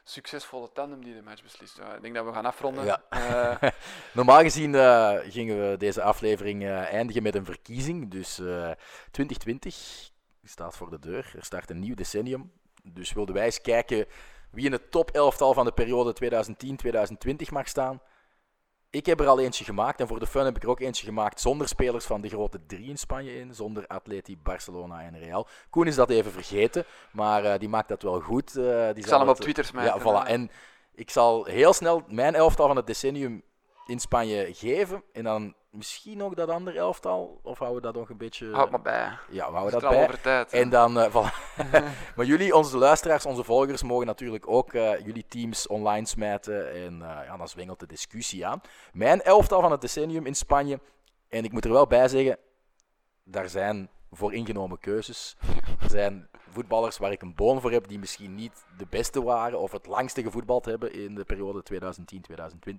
[0.03, 1.77] succesvolle tandem die de match beslist.
[1.77, 2.85] Ja, ik denk dat we gaan afronden.
[2.85, 3.01] Ja.
[3.09, 3.69] Eh,
[4.13, 8.11] Normaal gezien eh, gingen we deze aflevering eindigen met een verkiezing.
[8.11, 8.71] Dus eh
[9.11, 10.09] 2020
[10.43, 11.33] staat voor de deur.
[11.37, 12.51] Er start een nieuw decennium.
[12.83, 14.05] Dus wilden wij eens kijken
[14.51, 16.15] wie in het top elftal van de periode
[17.45, 18.01] 2010-2020 mag staan.
[18.95, 21.05] Ik heb er al eentje gemaakt en voor de fun heb ik er ook eentje
[21.05, 25.47] gemaakt zonder spelers van de grote drie in Spanje in, zonder Atleti, Barcelona en Real.
[25.69, 28.55] Koen is dat even vergeten, maar eh, die maakt dat wel goed.
[28.57, 30.05] eh, die ik zal hem op Twitter smijten.
[30.05, 30.27] ja, voilà.
[30.27, 30.33] eh.
[30.33, 30.51] En
[30.93, 33.43] ik zal heel snel mijn elftal van het decennium
[33.85, 35.03] in Spanje geven.
[35.13, 37.39] En dan misschien nog dat andere elftal.
[37.43, 38.51] Of houden we dat nog een beetje...
[38.51, 39.17] Houd maar bij.
[39.29, 40.03] Ja, we houden dat bij.
[40.03, 40.51] over tijd.
[40.51, 40.59] hè.
[40.59, 41.55] En dan, voilà.
[42.15, 46.71] maar jullie, onze luisteraars, onze volgers, mogen natuurlijk ook eh, jullie teams online smijten.
[46.73, 48.61] En eh, ja, dan zwengelt de discussie aan.
[48.93, 50.79] Mijn elftal van het decennium in Spanje.
[51.29, 52.37] En ik moet er wel bij zeggen,
[53.23, 55.37] daar zijn voor ingenomen keuzes.
[55.81, 59.59] Er zijn voetballers waar ik een boon voor heb, die misschien niet de beste waren
[59.59, 62.75] of het langste gevoetbald hebben in de periode 2010-2020.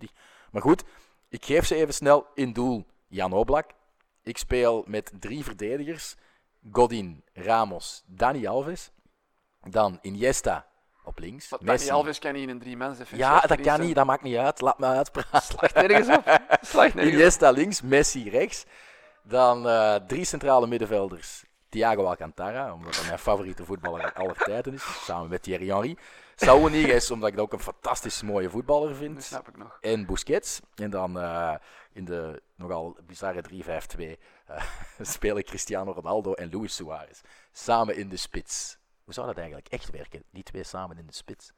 [0.50, 0.84] Maar goed,
[1.28, 3.70] ik geef ze even snel in doel Jan Oblak.
[4.22, 6.16] Ik speel met drie verdedigers.
[6.72, 8.90] Godin, Ramos, Dani Alves.
[9.68, 10.66] Dan Iniesta
[11.04, 11.50] op links.
[11.60, 11.86] Messi.
[11.86, 14.36] Dani Alves kan niet in een drie defensie Ja, dat kan niet, dat maakt niet
[14.36, 14.60] uit.
[14.60, 15.42] Laat me uitpraten.
[15.56, 16.24] Slaagt nergens op.
[16.74, 17.00] Nergens op.
[17.00, 18.64] Iniesta links, Messi rechts.
[19.22, 21.44] Dan eh, drie centrale middenvelders.
[21.68, 25.04] Thiago Alcantara, omdat hij mijn favoriete voetballer aller tijden is.
[25.04, 25.96] Samen met Thierry Henry.
[26.36, 29.22] Saúl Niguez, omdat ik dat ook een fantastisch mooie voetballer Dat vind.
[29.22, 29.78] snap ik nog.
[29.80, 30.60] En Busquets.
[30.74, 31.54] En dan eh,
[31.92, 34.00] in de nogal bizarre 3-5-2
[34.46, 34.62] eh,
[35.00, 37.20] spelen Cristiano Ronaldo en Luis Suarez.
[37.52, 38.78] Samen in de spits.
[39.04, 40.22] Hoe zou dat eigenlijk echt werken?
[40.30, 41.52] Die twee samen in de spits.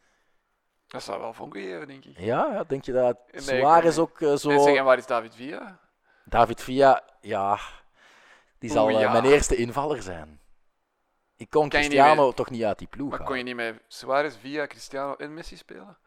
[0.87, 2.18] Dat zou wel vonken geven, denk ik.
[2.18, 4.51] Ja, ja denk je dat Nee, Suarez ook eh, En zo...
[4.62, 5.79] zeggen, waar is David Villa?
[6.24, 7.59] David Villa, ja,
[8.59, 9.12] die zal Oeh, ja.
[9.12, 10.41] mijn eerste invaller zijn.
[11.39, 13.57] Ik kon Kan je niet Cristiano toch niet uit die ploeg Maar kon je niet
[13.57, 15.99] met Suarez, Villa, Cristiano en Messi spelen?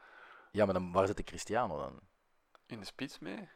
[0.51, 1.99] Ja, maar dan, waar zit de Cristiano dan?
[2.65, 3.49] In de spits mee?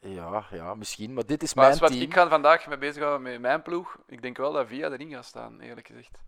[0.00, 1.12] Ja, ja, misschien.
[1.14, 2.02] Maar dit is Maar mijn wat, team.
[2.02, 3.98] ik ga vandaag mee bezighouden met mijn ploeg.
[4.06, 6.22] Ik denk wel dat Villa erin gaat staan, eerlijk gezegd.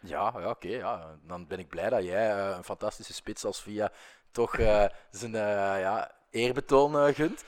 [0.00, 0.68] Ja, ja oké.
[0.68, 1.18] ja.
[1.22, 3.92] Dan ben ik blij dat jij eh, een fantastische spits als Via
[4.30, 7.44] toch eh, zijn eh, ja, eerbetoon eh, gunt.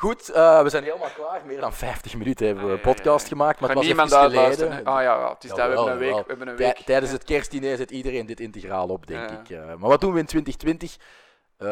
[0.00, 1.40] Goed, eh, we zijn helemaal klaar.
[1.46, 3.28] Meer dan 50 minuten hebben we een ja, ja, podcast ja.
[3.28, 4.84] gemaakt, maar het was niemand geleden.
[4.84, 6.14] Ah ja, ja, het is dat, we hebben een week.
[6.14, 6.76] We hebben een week.
[6.78, 7.16] Tijdens Ja.
[7.16, 9.38] het kerstdiner zet iedereen dit integraal op, denk Ja.
[9.40, 9.50] ik.
[9.50, 9.66] eh.
[9.66, 10.96] maar wat doen we in 2020?
[11.56, 11.66] Eh,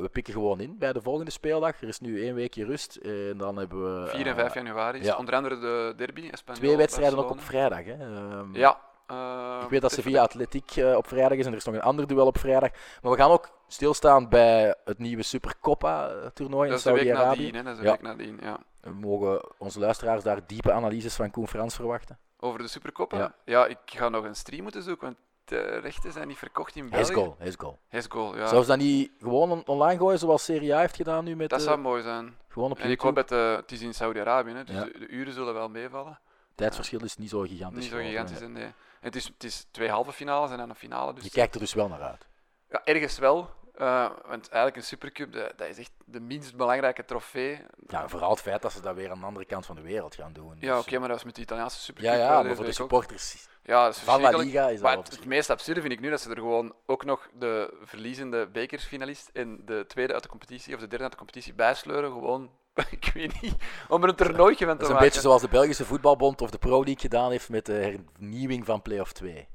[0.00, 1.80] we pikken gewoon in bij de volgende speeldag.
[1.82, 2.96] Er is nu één weekje rust.
[2.96, 5.16] En dan hebben we 4 en eh, 5 januari is ja.
[5.16, 6.28] onder andere de derby.
[6.30, 7.84] Espanyol, twee wedstrijden ook op vrijdag.
[7.84, 7.92] Hè.
[7.92, 8.78] Ehm, Ja.
[9.06, 11.74] eh, Ik weet dat even- Sevilla Atletiek eh, op vrijdag is en er is nog
[11.74, 12.70] een ander duel op vrijdag.
[13.02, 17.50] Maar we gaan ook stilstaan bij het nieuwe Supercoppa-toernooi in Dat is de week Saudi-Arabië.
[17.52, 17.90] Dat is de Ja.
[17.90, 18.58] week nadien, ja.
[18.80, 22.18] We mogen onze luisteraars daar diepe analyses van Koen Frans verwachten.
[22.38, 23.16] Over de Supercopa?
[23.18, 23.34] Ja.
[23.44, 23.66] Ja.
[23.66, 27.04] ik ga nog een stream moeten zoeken, want de rechten zijn niet verkocht in België.
[27.06, 27.78] His goal, his goal.
[27.88, 28.46] His goal, ja.
[28.46, 31.50] Zou ze dat niet gewoon on- online gooien zoals Serie A heeft gedaan nu met
[31.50, 32.36] Dat eh, zou mooi zijn.
[32.48, 33.36] gewoon op En ik hoop YouTube?
[33.36, 34.84] dat eh, het is in Saudi-Arabië, hè, dus Ja.
[34.84, 36.18] de, uren zullen wel meevallen.
[36.54, 37.80] Tijdsverschil is niet zo gigantisch.
[37.82, 38.40] Niet zo gigantisch.
[38.40, 38.64] nee.
[38.64, 41.12] En het, is, het is twee halve finales en dan een finale.
[41.14, 42.26] Dus Je kijkt er dus wel naar uit.
[42.70, 43.50] ja, ergens wel.
[43.82, 47.60] Eh, want eigenlijk een Supercup, dat, dat is echt de minst belangrijke trofee.
[47.88, 50.14] Ja, vooral het feit dat ze dat weer aan de andere kant van de wereld
[50.14, 50.56] gaan doen.
[50.58, 52.12] Ja, Dus, oké, maar dat is met de Italiaanse Supercup.
[52.12, 54.30] ja, ja, eh, maar voor de supporters Ja, dat is van La.
[54.30, 56.36] Liga is dat Maar wel het, het meest absurde vind ik nu dat ze er
[56.36, 61.02] gewoon ook nog de verliezende bekersfinalist en de tweede uit de competitie, of de derde
[61.02, 62.10] uit de competitie bijsleuren.
[62.12, 62.50] Gewoon,
[62.90, 63.54] ik weet niet,
[63.88, 65.06] om er een toernooitje van te Dat is een maken.
[65.06, 67.72] beetje zoals de Belgische voetbalbond of de Pro League gedaan heeft met de
[68.18, 69.48] hernieuwing van Play-off 2.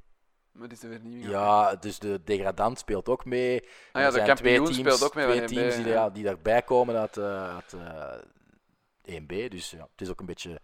[0.58, 1.30] Maar is de vernieuwing.
[1.32, 3.62] Ja, dus de degradant speelt ook mee.
[3.62, 5.78] Ah Er ja, de zijn twee kampioen teams, speelt ook mee twee van teams 1B,
[5.78, 5.93] die, ja.
[5.93, 9.49] ja, die daarbij komen uit, eh, uit eh, 1B.
[9.49, 10.62] Dus ja, het is ook een beetje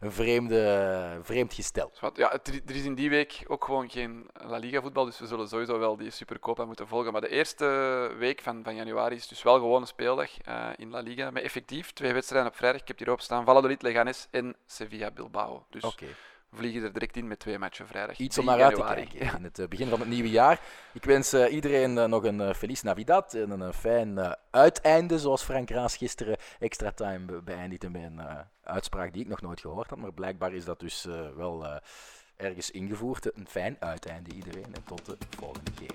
[0.00, 1.88] een vreemde, vreemd gestel.
[1.90, 5.18] Dus Ja, het- er is in die week ook gewoon geen La Liga voetbal, dus
[5.18, 7.12] we zullen sowieso wel die Supercopa moeten volgen.
[7.12, 7.66] Maar de eerste
[8.18, 11.42] week van, van januari is dus wel gewoon een speeldag eh, in La Liga, met
[11.42, 12.80] effectief twee wedstrijden op vrijdag.
[12.80, 15.66] Ik heb hierop staan Valladolid, Leganes en Sevilla Bilbao.
[15.70, 16.06] Dus Oké.
[16.56, 18.18] Vliegen er direct in met twee matchen vrijdag.
[18.18, 20.60] Iets om 3 naar uit te kijken in het eh, begin van het nieuwe jaar.
[20.92, 25.42] Ik wens eh, iedereen eh, nog een eh, Feliz Navidad en een fijn uiteinde, zoals
[25.42, 28.20] Frank Raas gisteren extra time be- beëindigde met een
[28.64, 29.98] uitspraak die ik nog nooit gehoord had.
[29.98, 31.66] Maar blijkbaar is dat dus wel
[32.36, 33.36] ergens ingevoerd.
[33.36, 35.94] Een fijn uiteinde iedereen en tot de volgende keer.